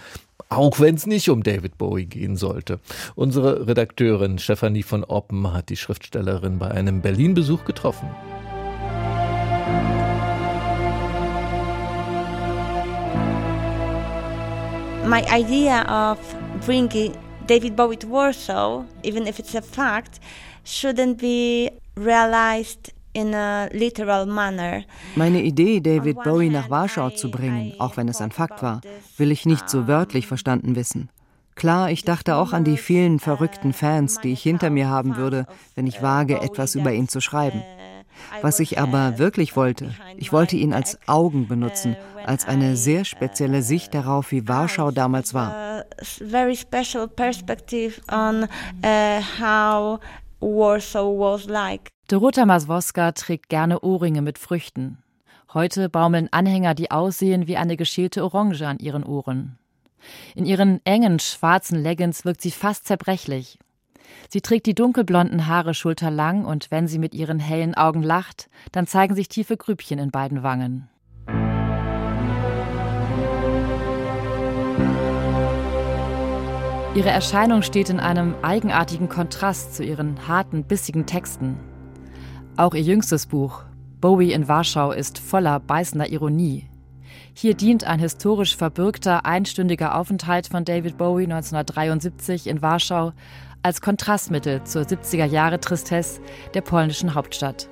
auch 0.49 0.79
wenn 0.79 0.95
es 0.95 1.07
nicht 1.07 1.29
um 1.29 1.43
David 1.43 1.77
Bowie 1.77 2.05
gehen 2.05 2.35
sollte. 2.35 2.79
Unsere 3.15 3.67
Redakteurin 3.67 4.39
Stefanie 4.39 4.83
von 4.83 5.03
Oppen 5.03 5.53
hat 5.53 5.69
die 5.69 5.77
Schriftstellerin 5.77 6.59
bei 6.59 6.71
einem 6.71 7.01
Berlin-Besuch 7.01 7.65
getroffen. 7.65 8.09
My 15.05 15.23
idea 15.29 16.11
of 16.11 16.19
bringing 16.65 17.13
David 17.47 17.75
Bowie 17.75 17.97
to 17.97 18.07
Warsaw, 18.07 18.85
even 19.03 19.27
if 19.27 19.39
it's 19.39 19.55
a 19.55 19.61
fact, 19.61 20.21
shouldn't 20.63 21.17
be 21.17 21.71
realized 21.95 22.93
meine 25.15 25.41
Idee, 25.41 25.79
David 25.79 26.23
Bowie 26.23 26.49
nach 26.49 26.69
Warschau 26.69 27.09
zu 27.09 27.29
bringen, 27.29 27.73
auch 27.79 27.97
wenn 27.97 28.07
es 28.07 28.21
ein 28.21 28.31
Fakt 28.31 28.61
war, 28.63 28.81
will 29.17 29.31
ich 29.31 29.45
nicht 29.45 29.69
so 29.69 29.87
wörtlich 29.87 30.27
verstanden 30.27 30.75
wissen. 30.75 31.09
Klar, 31.55 31.91
ich 31.91 32.03
dachte 32.03 32.37
auch 32.37 32.53
an 32.53 32.63
die 32.63 32.77
vielen 32.77 33.19
verrückten 33.19 33.73
Fans, 33.73 34.19
die 34.21 34.33
ich 34.33 34.41
hinter 34.41 34.69
mir 34.69 34.89
haben 34.89 35.17
würde, 35.17 35.45
wenn 35.75 35.85
ich 35.85 36.01
wage, 36.01 36.41
etwas 36.41 36.75
über 36.75 36.93
ihn 36.93 37.07
zu 37.07 37.21
schreiben. 37.21 37.61
Was 38.41 38.59
ich 38.59 38.79
aber 38.79 39.17
wirklich 39.17 39.55
wollte, 39.55 39.93
ich 40.17 40.31
wollte 40.31 40.55
ihn 40.55 40.73
als 40.73 40.97
Augen 41.07 41.47
benutzen, 41.47 41.95
als 42.25 42.45
eine 42.47 42.77
sehr 42.77 43.03
spezielle 43.05 43.61
Sicht 43.61 43.93
darauf, 43.93 44.31
wie 44.31 44.47
Warschau 44.47 44.91
damals 44.91 45.33
war. 45.33 45.85
Very 46.01 46.55
special 46.55 47.07
perspective 47.07 48.01
on 48.11 48.47
uh, 48.83 49.21
how 49.39 49.99
Warsaw 50.41 51.17
was 51.17 51.45
like. 51.45 51.91
Dorota 52.07 52.45
Maswoska 52.45 53.11
trägt 53.11 53.49
gerne 53.49 53.79
Ohrringe 53.81 54.21
mit 54.21 54.37
Früchten. 54.37 54.97
Heute 55.53 55.87
baumeln 55.87 56.29
Anhänger, 56.31 56.73
die 56.73 56.91
aussehen 56.91 57.47
wie 57.47 57.57
eine 57.57 57.77
geschälte 57.77 58.23
Orange 58.23 58.63
an 58.63 58.79
ihren 58.79 59.03
Ohren. 59.03 59.57
In 60.33 60.45
ihren 60.45 60.83
engen 60.83 61.19
schwarzen 61.19 61.81
Leggings 61.81 62.25
wirkt 62.25 62.41
sie 62.41 62.51
fast 62.51 62.87
zerbrechlich. 62.87 63.59
Sie 64.29 64.41
trägt 64.41 64.65
die 64.65 64.75
dunkelblonden 64.75 65.47
Haare 65.47 65.73
schulterlang 65.73 66.45
und 66.45 66.71
wenn 66.71 66.87
sie 66.87 66.99
mit 66.99 67.13
ihren 67.13 67.39
hellen 67.39 67.75
Augen 67.75 68.01
lacht, 68.01 68.49
dann 68.71 68.87
zeigen 68.87 69.15
sich 69.15 69.29
tiefe 69.29 69.57
Grübchen 69.57 69.99
in 69.99 70.09
beiden 70.09 70.43
Wangen. 70.43 70.89
Ihre 76.93 77.09
Erscheinung 77.09 77.61
steht 77.61 77.89
in 77.89 78.01
einem 78.01 78.35
eigenartigen 78.41 79.07
Kontrast 79.07 79.75
zu 79.75 79.83
ihren 79.83 80.27
harten, 80.27 80.65
bissigen 80.65 81.05
Texten. 81.05 81.57
Auch 82.57 82.73
ihr 82.73 82.81
jüngstes 82.81 83.27
Buch, 83.27 83.63
Bowie 84.01 84.33
in 84.33 84.49
Warschau, 84.49 84.91
ist 84.91 85.17
voller 85.17 85.61
beißender 85.61 86.09
Ironie. 86.09 86.67
Hier 87.33 87.53
dient 87.53 87.85
ein 87.85 87.99
historisch 87.99 88.57
verbürgter 88.57 89.25
einstündiger 89.25 89.95
Aufenthalt 89.95 90.47
von 90.47 90.65
David 90.65 90.97
Bowie 90.97 91.23
1973 91.23 92.47
in 92.47 92.61
Warschau 92.61 93.13
als 93.63 93.79
Kontrastmittel 93.79 94.61
zur 94.65 94.81
70er 94.81 95.25
Jahre 95.25 95.61
Tristesse 95.61 96.19
der 96.53 96.61
polnischen 96.61 97.15
Hauptstadt. 97.15 97.69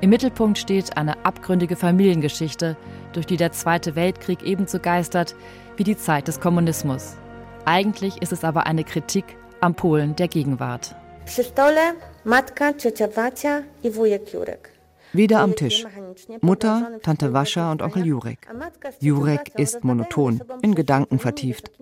Im 0.00 0.10
Mittelpunkt 0.10 0.58
steht 0.58 0.96
eine 0.96 1.24
abgründige 1.24 1.74
Familiengeschichte, 1.74 2.76
durch 3.12 3.26
die 3.26 3.38
der 3.38 3.50
Zweite 3.50 3.96
Weltkrieg 3.96 4.44
ebenso 4.44 4.78
geistert 4.78 5.34
wie 5.76 5.84
die 5.84 5.96
Zeit 5.96 6.28
des 6.28 6.38
Kommunismus. 6.38 7.16
Eigentlich 7.66 8.22
ist 8.22 8.32
es 8.32 8.44
aber 8.44 8.66
eine 8.66 8.84
Kritik 8.84 9.24
am 9.60 9.74
Polen 9.74 10.14
der 10.14 10.28
Gegenwart. 10.28 10.94
Wieder 15.12 15.40
am 15.40 15.56
Tisch. 15.56 15.84
Mutter, 16.42 17.00
Tante 17.02 17.32
Wascha 17.32 17.72
und 17.72 17.82
Onkel 17.82 18.06
Jurek. 18.06 18.46
Jurek 19.00 19.58
ist 19.58 19.82
monoton, 19.82 20.40
in 20.62 20.76
Gedanken 20.76 21.18
vertieft. 21.18 21.72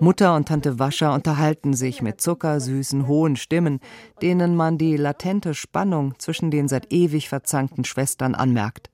Mutter 0.00 0.34
und 0.34 0.48
Tante 0.48 0.80
Wascha 0.80 1.14
unterhalten 1.14 1.74
sich 1.74 2.02
mit 2.02 2.20
zuckersüßen, 2.20 3.06
hohen 3.06 3.36
Stimmen, 3.36 3.78
denen 4.22 4.56
man 4.56 4.78
die 4.78 4.96
latente 4.96 5.54
Spannung 5.54 6.18
zwischen 6.18 6.50
den 6.50 6.66
seit 6.66 6.92
ewig 6.92 7.28
verzankten 7.28 7.84
Schwestern 7.84 8.34
anmerkt. 8.34 8.90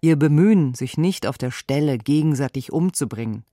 Ihr 0.00 0.14
Bemühen, 0.14 0.74
sich 0.74 0.96
nicht 0.96 1.26
auf 1.26 1.36
der 1.36 1.50
Stelle 1.50 1.98
gegenseitig 1.98 2.72
umzubringen. 2.72 3.44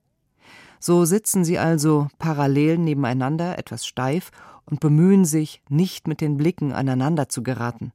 So 0.87 1.03
sitzen 1.03 1.43
sie 1.43 1.57
also 1.57 2.09
parallel 2.19 2.77
nebeneinander, 2.77 3.57
etwas 3.57 3.87
steif 3.87 4.29
und 4.65 4.81
bemühen 4.81 5.25
sich, 5.25 5.63
nicht 5.67 6.07
mit 6.07 6.21
den 6.21 6.37
Blicken 6.37 6.73
aneinander 6.73 7.27
zu 7.27 7.41
geraten. 7.41 7.91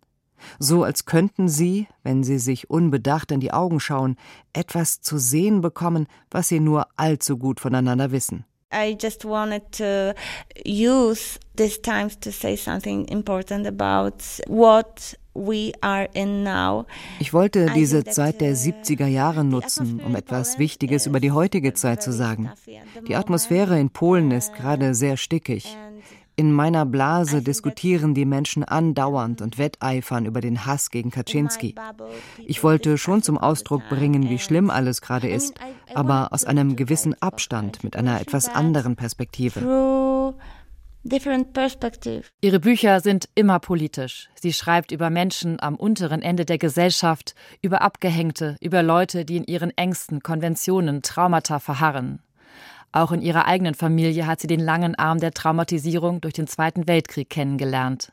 So 0.58 0.82
als 0.82 1.04
könnten 1.04 1.48
sie, 1.48 1.86
wenn 2.02 2.24
sie 2.24 2.40
sich 2.40 2.68
unbedacht 2.68 3.30
in 3.30 3.38
die 3.38 3.52
Augen 3.52 3.78
schauen, 3.78 4.16
etwas 4.52 5.02
zu 5.02 5.18
sehen 5.18 5.60
bekommen, 5.60 6.08
was 6.32 6.48
sie 6.48 6.58
nur 6.58 6.88
allzu 6.96 7.38
gut 7.38 7.60
voneinander 7.60 8.10
wissen. 8.10 8.44
I 8.72 8.94
just 8.94 9.24
wanted 9.24 9.72
to 9.72 10.14
use 10.64 11.40
these 11.56 11.80
times 11.80 12.16
to 12.20 12.30
say 12.30 12.56
something 12.56 13.08
important 13.08 13.66
about 13.66 14.22
what 14.46 15.16
ich 15.32 17.32
wollte 17.32 17.66
diese 17.74 18.04
Zeit 18.04 18.40
der 18.40 18.56
70er 18.56 19.06
Jahre 19.06 19.44
nutzen, 19.44 20.00
um 20.04 20.16
etwas 20.16 20.58
Wichtiges 20.58 21.06
über 21.06 21.20
die 21.20 21.30
heutige 21.30 21.72
Zeit 21.72 22.02
zu 22.02 22.12
sagen. 22.12 22.50
Die 23.06 23.14
Atmosphäre 23.14 23.78
in 23.78 23.90
Polen 23.90 24.32
ist 24.32 24.54
gerade 24.54 24.92
sehr 24.94 25.16
stickig. 25.16 25.76
In 26.40 26.52
meiner 26.52 26.86
Blase 26.86 27.42
diskutieren 27.42 28.14
die 28.14 28.24
Menschen 28.24 28.64
andauernd 28.64 29.42
und 29.42 29.58
wetteifern 29.58 30.24
über 30.24 30.40
den 30.40 30.64
Hass 30.64 30.88
gegen 30.88 31.10
Kaczynski. 31.10 31.74
Ich 32.46 32.64
wollte 32.64 32.96
schon 32.96 33.22
zum 33.22 33.36
Ausdruck 33.36 33.82
bringen, 33.90 34.30
wie 34.30 34.38
schlimm 34.38 34.70
alles 34.70 35.02
gerade 35.02 35.28
ist, 35.28 35.60
aber 35.92 36.32
aus 36.32 36.46
einem 36.46 36.76
gewissen 36.76 37.14
Abstand, 37.20 37.84
mit 37.84 37.94
einer 37.94 38.22
etwas 38.22 38.48
anderen 38.48 38.96
Perspektive. 38.96 39.60
Ihre 42.40 42.60
Bücher 42.60 43.00
sind 43.00 43.28
immer 43.34 43.58
politisch. 43.58 44.30
Sie 44.34 44.54
schreibt 44.54 44.92
über 44.92 45.10
Menschen 45.10 45.60
am 45.60 45.76
unteren 45.76 46.22
Ende 46.22 46.46
der 46.46 46.56
Gesellschaft, 46.56 47.34
über 47.60 47.82
Abgehängte, 47.82 48.56
über 48.62 48.82
Leute, 48.82 49.26
die 49.26 49.36
in 49.36 49.44
ihren 49.44 49.76
Ängsten, 49.76 50.22
Konventionen, 50.22 51.02
Traumata 51.02 51.58
verharren. 51.58 52.22
Auch 52.92 53.12
in 53.12 53.22
ihrer 53.22 53.46
eigenen 53.46 53.74
Familie 53.74 54.26
hat 54.26 54.40
sie 54.40 54.48
den 54.48 54.60
langen 54.60 54.94
Arm 54.96 55.20
der 55.20 55.32
Traumatisierung 55.32 56.20
durch 56.20 56.34
den 56.34 56.46
Zweiten 56.46 56.88
Weltkrieg 56.88 57.30
kennengelernt. 57.30 58.12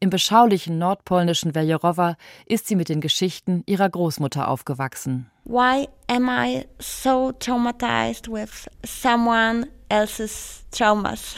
Im 0.00 0.10
beschaulichen 0.10 0.78
nordpolnischen 0.78 1.54
Weljerowa 1.54 2.16
ist 2.46 2.66
sie 2.66 2.74
mit 2.76 2.88
den 2.88 3.00
Geschichten 3.00 3.62
ihrer 3.66 3.88
Großmutter 3.88 4.48
aufgewachsen. 4.48 5.30
Why 5.44 5.88
am 6.08 6.28
I 6.28 6.66
so 6.78 7.32
traumatized 7.32 8.28
with 8.28 8.68
someone 8.84 9.66
else's 9.88 10.64
traumas? 10.70 11.36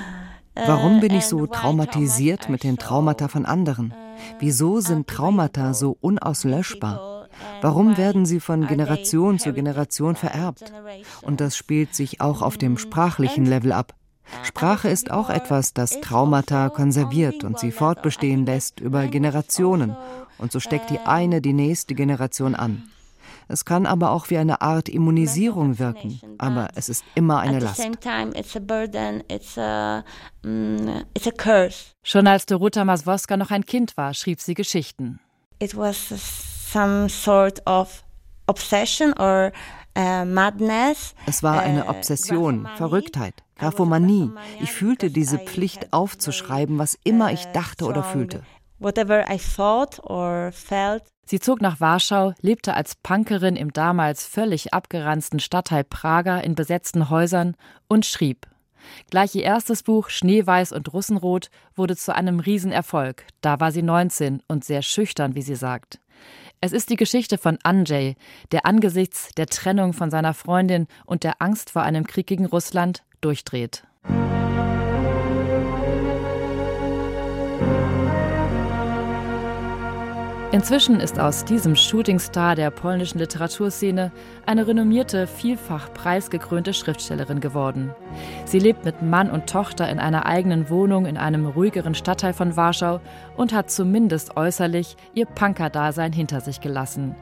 Warum 0.54 1.00
bin 1.00 1.14
ich 1.14 1.24
so 1.24 1.46
traumatisiert 1.46 2.48
mit 2.48 2.64
den 2.64 2.78
Traumata 2.78 3.28
von 3.28 3.46
anderen? 3.46 3.94
Wieso 4.40 4.80
sind 4.80 5.06
Traumata 5.06 5.72
so 5.72 5.96
unauslöschbar? 6.00 7.17
Warum 7.60 7.96
werden 7.96 8.26
sie 8.26 8.40
von 8.40 8.66
Generation 8.66 9.38
zu 9.38 9.52
Generation 9.52 10.16
vererbt? 10.16 10.72
Und 11.22 11.40
das 11.40 11.56
spielt 11.56 11.94
sich 11.94 12.20
auch 12.20 12.42
auf 12.42 12.56
dem 12.56 12.78
sprachlichen 12.78 13.46
Level 13.46 13.72
ab. 13.72 13.94
Sprache 14.42 14.88
ist 14.88 15.10
auch 15.10 15.30
etwas, 15.30 15.72
das 15.72 16.00
Traumata 16.00 16.68
konserviert 16.68 17.44
und 17.44 17.58
sie 17.58 17.72
fortbestehen 17.72 18.46
lässt 18.46 18.80
über 18.80 19.06
Generationen 19.06 19.96
und 20.38 20.52
so 20.52 20.60
steckt 20.60 20.90
die 20.90 21.00
eine 21.00 21.40
die 21.40 21.52
nächste 21.52 21.94
Generation 21.94 22.54
an. 22.54 22.88
Es 23.48 23.64
kann 23.64 23.86
aber 23.86 24.10
auch 24.10 24.28
wie 24.28 24.36
eine 24.36 24.60
Art 24.60 24.88
Immunisierung 24.90 25.78
wirken, 25.78 26.20
aber 26.36 26.68
es 26.74 26.90
ist 26.90 27.04
immer 27.14 27.38
eine 27.38 27.60
Last. 27.60 27.80
Schon 32.02 32.26
als 32.26 32.46
Dorota 32.46 32.84
Maswoska 32.84 33.36
noch 33.36 33.50
ein 33.50 33.64
Kind 33.64 33.96
war, 33.96 34.12
schrieb 34.12 34.40
sie 34.40 34.54
Geschichten. 34.54 35.18
It 35.60 35.76
was 35.76 36.57
some 36.72 37.08
sort 37.08 37.60
of 37.66 38.02
obsession 38.46 39.12
or 39.18 39.52
uh, 39.96 40.24
madness. 40.24 41.14
Es 41.26 41.42
war 41.42 41.60
eine 41.60 41.86
uh, 41.86 41.90
Obsession, 41.90 42.68
Verrücktheit, 42.76 43.42
Graphomanie. 43.56 44.30
Ich 44.60 44.72
fühlte 44.72 45.10
diese 45.10 45.38
Pflicht 45.38 45.92
aufzuschreiben, 45.92 46.78
was 46.78 46.98
immer 47.04 47.32
ich 47.32 47.46
dachte 47.46 47.84
oder 47.84 48.02
fühlte. 48.02 48.42
Whatever 48.78 49.24
I 49.28 49.38
thought 49.38 49.98
or 50.04 50.52
felt. 50.52 51.02
Sie 51.26 51.40
zog 51.40 51.60
nach 51.60 51.80
Warschau, 51.80 52.32
lebte 52.40 52.74
als 52.74 52.94
Punkerin 52.94 53.56
im 53.56 53.72
damals 53.72 54.24
völlig 54.24 54.72
abgeranzten 54.72 55.40
Stadtteil 55.40 55.84
Prager 55.84 56.42
in 56.42 56.54
besetzten 56.54 57.10
Häusern 57.10 57.54
und 57.88 58.06
schrieb. 58.06 58.46
Gleich 59.10 59.34
ihr 59.34 59.42
erstes 59.42 59.82
Buch 59.82 60.08
Schneeweiß 60.08 60.72
und 60.72 60.92
Russenrot 60.92 61.50
wurde 61.74 61.96
zu 61.96 62.14
einem 62.14 62.40
Riesenerfolg. 62.40 63.24
Da 63.40 63.60
war 63.60 63.72
sie 63.72 63.82
19 63.82 64.42
und 64.48 64.64
sehr 64.64 64.82
schüchtern, 64.82 65.34
wie 65.34 65.42
sie 65.42 65.56
sagt. 65.56 66.00
Es 66.60 66.72
ist 66.72 66.90
die 66.90 66.96
Geschichte 66.96 67.38
von 67.38 67.58
Andrzej, 67.62 68.16
der 68.50 68.66
angesichts 68.66 69.30
der 69.36 69.46
Trennung 69.46 69.92
von 69.92 70.10
seiner 70.10 70.34
Freundin 70.34 70.88
und 71.06 71.22
der 71.22 71.40
Angst 71.40 71.70
vor 71.70 71.82
einem 71.82 72.04
Krieg 72.04 72.26
gegen 72.26 72.46
Russland 72.46 73.04
durchdreht. 73.20 73.84
Inzwischen 80.58 80.98
ist 80.98 81.20
aus 81.20 81.44
diesem 81.44 81.76
Shootingstar 81.76 82.56
der 82.56 82.72
polnischen 82.72 83.20
Literaturszene 83.20 84.10
eine 84.44 84.66
renommierte, 84.66 85.28
vielfach 85.28 85.94
preisgekrönte 85.94 86.74
Schriftstellerin 86.74 87.38
geworden. 87.38 87.94
Sie 88.44 88.58
lebt 88.58 88.84
mit 88.84 89.00
Mann 89.00 89.30
und 89.30 89.48
Tochter 89.48 89.88
in 89.88 90.00
einer 90.00 90.26
eigenen 90.26 90.68
Wohnung 90.68 91.06
in 91.06 91.16
einem 91.16 91.46
ruhigeren 91.46 91.94
Stadtteil 91.94 92.32
von 92.32 92.56
Warschau 92.56 93.00
und 93.36 93.52
hat 93.52 93.70
zumindest 93.70 94.36
äußerlich 94.36 94.96
ihr 95.14 95.26
Punker-Dasein 95.26 96.12
hinter 96.12 96.40
sich 96.40 96.60
gelassen. 96.60 97.14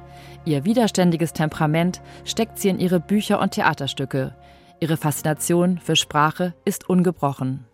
Ihr 0.47 0.65
widerständiges 0.65 1.35
Temperament 1.35 2.01
steckt 2.25 2.59
sie 2.59 2.71
in 2.71 2.79
ihre 2.79 3.01
Bücher 3.01 3.39
und 3.43 3.51
Theaterstücke. 3.51 4.35
Ihre 4.81 4.97
Faszination 4.97 5.77
für 5.77 5.95
Sprache 5.95 6.55
ist 6.65 6.89
ungebrochen 6.89 7.67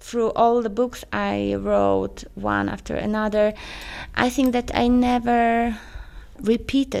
through 0.00 0.32
all 0.34 0.62
the 0.62 0.68
books 0.68 1.04
I 1.12 1.54
wrote 1.56 2.26
one 2.34 2.68
after 2.70 2.96
another, 2.96 3.54
I 4.16 4.30
think 4.30 4.52
that 4.52 4.72
I 4.74 4.88
never 4.88 5.74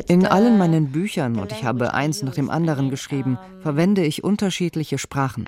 in 0.08 0.26
allen 0.26 0.58
meinen 0.58 0.92
Büchern, 0.92 1.38
und 1.38 1.52
ich 1.52 1.64
habe 1.64 1.94
eins 1.94 2.22
nach 2.22 2.34
dem 2.34 2.50
anderen 2.50 2.90
geschrieben, 2.90 3.38
verwende 3.60 4.04
ich 4.04 4.22
unterschiedliche 4.22 4.98
Sprachen. 4.98 5.46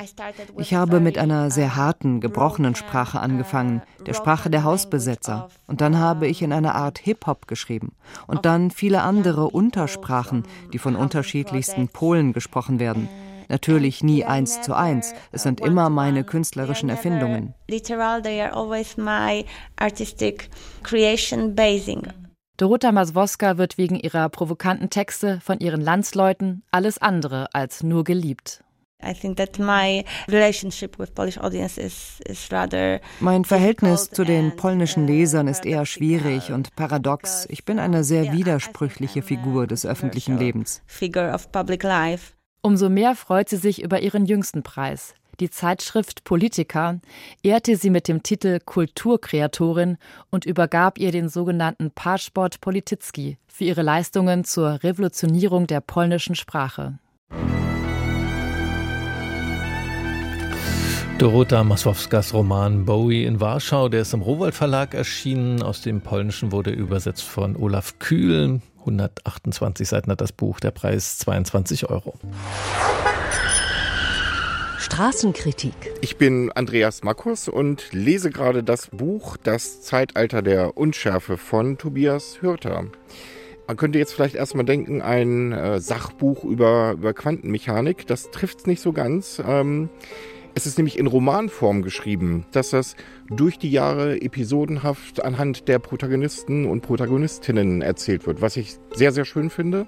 Ich 0.56 0.72
habe 0.74 1.00
mit 1.00 1.18
einer 1.18 1.50
sehr 1.50 1.76
harten, 1.76 2.20
gebrochenen 2.20 2.74
Sprache 2.74 3.20
angefangen, 3.20 3.82
der 4.06 4.14
Sprache 4.14 4.48
der 4.48 4.64
Hausbesetzer, 4.64 5.48
und 5.66 5.80
dann 5.80 5.98
habe 5.98 6.26
ich 6.26 6.40
in 6.42 6.52
einer 6.52 6.74
Art 6.74 6.98
Hip-Hop 6.98 7.46
geschrieben, 7.46 7.92
und 8.26 8.46
dann 8.46 8.70
viele 8.70 9.02
andere 9.02 9.48
Untersprachen, 9.48 10.44
die 10.72 10.78
von 10.78 10.96
unterschiedlichsten 10.96 11.88
Polen 11.88 12.32
gesprochen 12.32 12.80
werden. 12.80 13.08
Natürlich 13.52 14.02
nie 14.02 14.24
eins 14.24 14.62
zu 14.62 14.74
eins. 14.74 15.12
Es 15.30 15.42
sind 15.42 15.60
immer 15.60 15.90
meine 15.90 16.24
künstlerischen 16.24 16.88
Erfindungen. 16.88 17.52
Dorota 22.56 22.92
Maswoska 22.92 23.58
wird 23.58 23.76
wegen 23.76 23.96
ihrer 23.96 24.30
provokanten 24.30 24.88
Texte 24.88 25.38
von 25.42 25.58
ihren 25.60 25.82
Landsleuten 25.82 26.62
alles 26.70 26.96
andere 26.96 27.52
als 27.52 27.82
nur 27.82 28.04
geliebt. 28.04 28.64
Mein 33.20 33.44
Verhältnis 33.44 34.10
zu 34.10 34.24
den 34.24 34.56
polnischen 34.56 35.06
Lesern 35.06 35.48
ist 35.48 35.66
eher 35.66 35.84
schwierig 35.84 36.52
und 36.52 36.74
paradox. 36.74 37.46
Ich 37.50 37.66
bin 37.66 37.78
eine 37.78 38.02
sehr 38.02 38.32
widersprüchliche 38.32 39.20
Figur 39.20 39.66
des 39.66 39.84
öffentlichen 39.84 40.38
Lebens. 40.38 40.82
Umso 42.64 42.88
mehr 42.88 43.16
freut 43.16 43.48
sie 43.48 43.56
sich 43.56 43.82
über 43.82 44.02
ihren 44.02 44.24
jüngsten 44.24 44.62
Preis. 44.62 45.14
Die 45.40 45.50
Zeitschrift 45.50 46.22
Politica 46.22 47.00
ehrte 47.42 47.76
sie 47.76 47.90
mit 47.90 48.06
dem 48.06 48.22
Titel 48.22 48.60
Kulturkreatorin 48.64 49.98
und 50.30 50.44
übergab 50.44 50.96
ihr 50.96 51.10
den 51.10 51.28
sogenannten 51.28 51.90
Paszport 51.90 52.60
Politycki 52.60 53.36
für 53.48 53.64
ihre 53.64 53.82
Leistungen 53.82 54.44
zur 54.44 54.84
Revolutionierung 54.84 55.66
der 55.66 55.80
polnischen 55.80 56.36
Sprache. 56.36 57.00
Dorota 61.18 61.64
Masłowskas 61.64 62.32
Roman 62.32 62.84
Bowie 62.84 63.24
in 63.24 63.40
Warschau, 63.40 63.88
der 63.88 64.02
ist 64.02 64.14
im 64.14 64.22
Rowold 64.22 64.54
Verlag 64.54 64.94
erschienen. 64.94 65.62
Aus 65.62 65.80
dem 65.80 66.00
Polnischen 66.00 66.52
wurde 66.52 66.70
übersetzt 66.70 67.22
von 67.22 67.56
Olaf 67.56 67.98
Kühl. 67.98 68.60
128 68.82 69.88
Seiten 69.88 70.10
hat 70.10 70.20
das 70.20 70.32
Buch, 70.32 70.60
der 70.60 70.70
Preis 70.70 71.18
22 71.18 71.88
Euro. 71.90 72.14
Straßenkritik. 74.78 75.74
Ich 76.00 76.16
bin 76.16 76.52
Andreas 76.52 77.02
Makkus 77.02 77.48
und 77.48 77.92
lese 77.92 78.30
gerade 78.30 78.62
das 78.62 78.88
Buch 78.88 79.36
Das 79.36 79.80
Zeitalter 79.80 80.42
der 80.42 80.76
Unschärfe 80.76 81.38
von 81.38 81.78
Tobias 81.78 82.42
Hürter. 82.42 82.84
Man 83.66 83.76
könnte 83.76 83.98
jetzt 83.98 84.12
vielleicht 84.12 84.34
erstmal 84.34 84.64
denken, 84.64 85.00
ein 85.00 85.52
äh, 85.52 85.80
Sachbuch 85.80 86.44
über, 86.44 86.92
über 86.92 87.14
Quantenmechanik. 87.14 88.06
Das 88.06 88.30
trifft 88.32 88.58
es 88.58 88.66
nicht 88.66 88.82
so 88.82 88.92
ganz. 88.92 89.40
Ähm, 89.46 89.88
es 90.54 90.66
ist 90.66 90.76
nämlich 90.78 90.98
in 90.98 91.06
Romanform 91.06 91.82
geschrieben, 91.82 92.44
dass 92.52 92.70
das 92.70 92.94
durch 93.30 93.58
die 93.58 93.70
Jahre 93.70 94.20
episodenhaft 94.20 95.24
anhand 95.24 95.68
der 95.68 95.78
Protagonisten 95.78 96.66
und 96.66 96.82
Protagonistinnen 96.82 97.80
erzählt 97.80 98.26
wird, 98.26 98.42
was 98.42 98.56
ich 98.56 98.76
sehr, 98.94 99.12
sehr 99.12 99.24
schön 99.24 99.48
finde. 99.48 99.86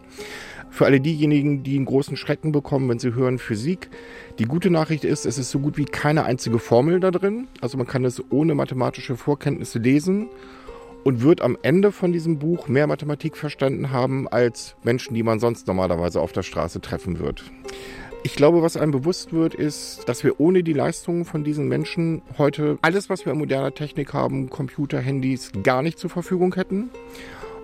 Für 0.71 0.87
alle 0.87 1.01
diejenigen, 1.01 1.63
die 1.63 1.77
einen 1.77 1.85
großen 1.85 2.17
Schrecken 2.17 2.51
bekommen, 2.51 2.89
wenn 2.89 2.99
sie 2.99 3.15
hören 3.15 3.39
Physik, 3.39 3.91
die 4.39 4.45
gute 4.45 4.71
Nachricht 4.71 5.05
ist, 5.05 5.27
es 5.27 5.39
ist 5.39 5.51
so 5.51 5.59
gut 5.59 5.77
wie 5.77 5.85
keine 5.85 6.25
einzige 6.25 6.59
Formel 6.59 6.99
da 6.99 7.11
drin. 7.11 7.47
Also 7.61 7.77
man 7.77 7.87
kann 7.87 8.05
es 8.05 8.23
ohne 8.31 8.55
mathematische 8.55 9.17
Vorkenntnisse 9.17 9.79
lesen 9.79 10.31
und 11.05 11.23
wird 11.23 11.43
am 11.43 11.57
Ende 11.63 11.93
von 11.93 12.13
diesem 12.13 12.39
Buch 12.39 12.67
mehr 12.67 12.87
Mathematik 12.87 13.37
verstanden 13.37 13.91
haben 13.91 14.27
als 14.27 14.75
Menschen, 14.83 15.15
die 15.15 15.23
man 15.23 15.39
sonst 15.39 15.67
normalerweise 15.67 16.21
auf 16.21 16.33
der 16.33 16.43
Straße 16.43 16.81
treffen 16.81 17.19
wird. 17.19 17.45
Ich 18.27 18.37
glaube, 18.37 18.63
was 18.63 18.79
einem 18.79 18.91
bewusst 18.91 19.35
wird, 19.35 19.55
ist, 19.55 20.09
dass 20.09 20.25
wir 20.25 20.41
ohne 20.41 20.63
die 20.63 20.73
Leistungen 20.73 21.27
von 21.27 21.45
diesen 21.45 21.69
Menschen 21.69 22.23
heute 22.39 22.79
alles, 22.81 23.11
was 23.11 23.27
wir 23.27 23.33
an 23.33 23.39
moderner 23.39 23.75
Technik 23.75 24.15
haben, 24.15 24.49
Computer, 24.49 24.99
Handys, 24.99 25.53
gar 25.63 25.83
nicht 25.83 25.99
zur 25.99 26.09
Verfügung 26.09 26.55
hätten. 26.55 26.89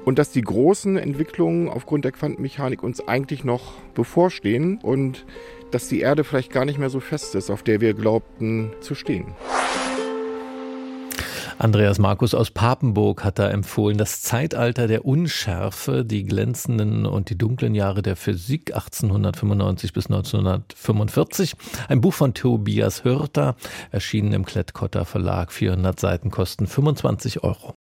Und 0.05 0.19
dass 0.19 0.33
die 0.33 0.43
großen 0.43 0.99
Entwicklungen 0.99 1.71
aufgrund 1.71 2.05
der 2.05 2.13
Quantenmechanik 2.13 2.83
uns 2.83 3.01
eigentlich 3.09 3.43
noch 3.43 3.73
bevorstehen 3.95 4.79
und 4.83 5.25
dass 5.71 5.89
die 5.89 6.01
Erde 6.01 6.25
vielleicht 6.25 6.53
gar 6.53 6.67
nicht 6.67 6.79
mehr 6.79 6.91
so 6.91 7.01
fest 7.01 7.35
ist, 7.35 7.49
auf 7.49 7.63
der 7.63 7.81
wir 7.81 7.95
glaubten 7.95 8.71
zu 8.81 8.95
stehen. 8.95 9.29
Andreas 11.61 11.99
Markus 11.99 12.33
aus 12.33 12.51
Papenburg 12.51 13.23
hat 13.23 13.39
da 13.39 13.51
empfohlen, 13.51 13.99
das 13.99 14.23
Zeitalter 14.23 14.87
der 14.87 15.05
Unschärfe, 15.05 16.07
die 16.07 16.25
glänzenden 16.25 17.05
und 17.05 17.29
die 17.29 17.37
dunklen 17.37 17.75
Jahre 17.75 18.01
der 18.01 18.17
Physik 18.17 18.73
1895 18.75 19.93
bis 19.93 20.07
1945. 20.07 21.53
Ein 21.89 22.01
Buch 22.01 22.15
von 22.15 22.33
Tobias 22.33 23.05
Hörter, 23.05 23.57
erschienen 23.91 24.33
im 24.33 24.47
Klettkotter 24.47 25.05
Verlag. 25.05 25.53
400 25.53 26.01
Seiten 26.01 26.31
kosten 26.31 26.67
25 26.67 27.45
Euro. 27.45 27.75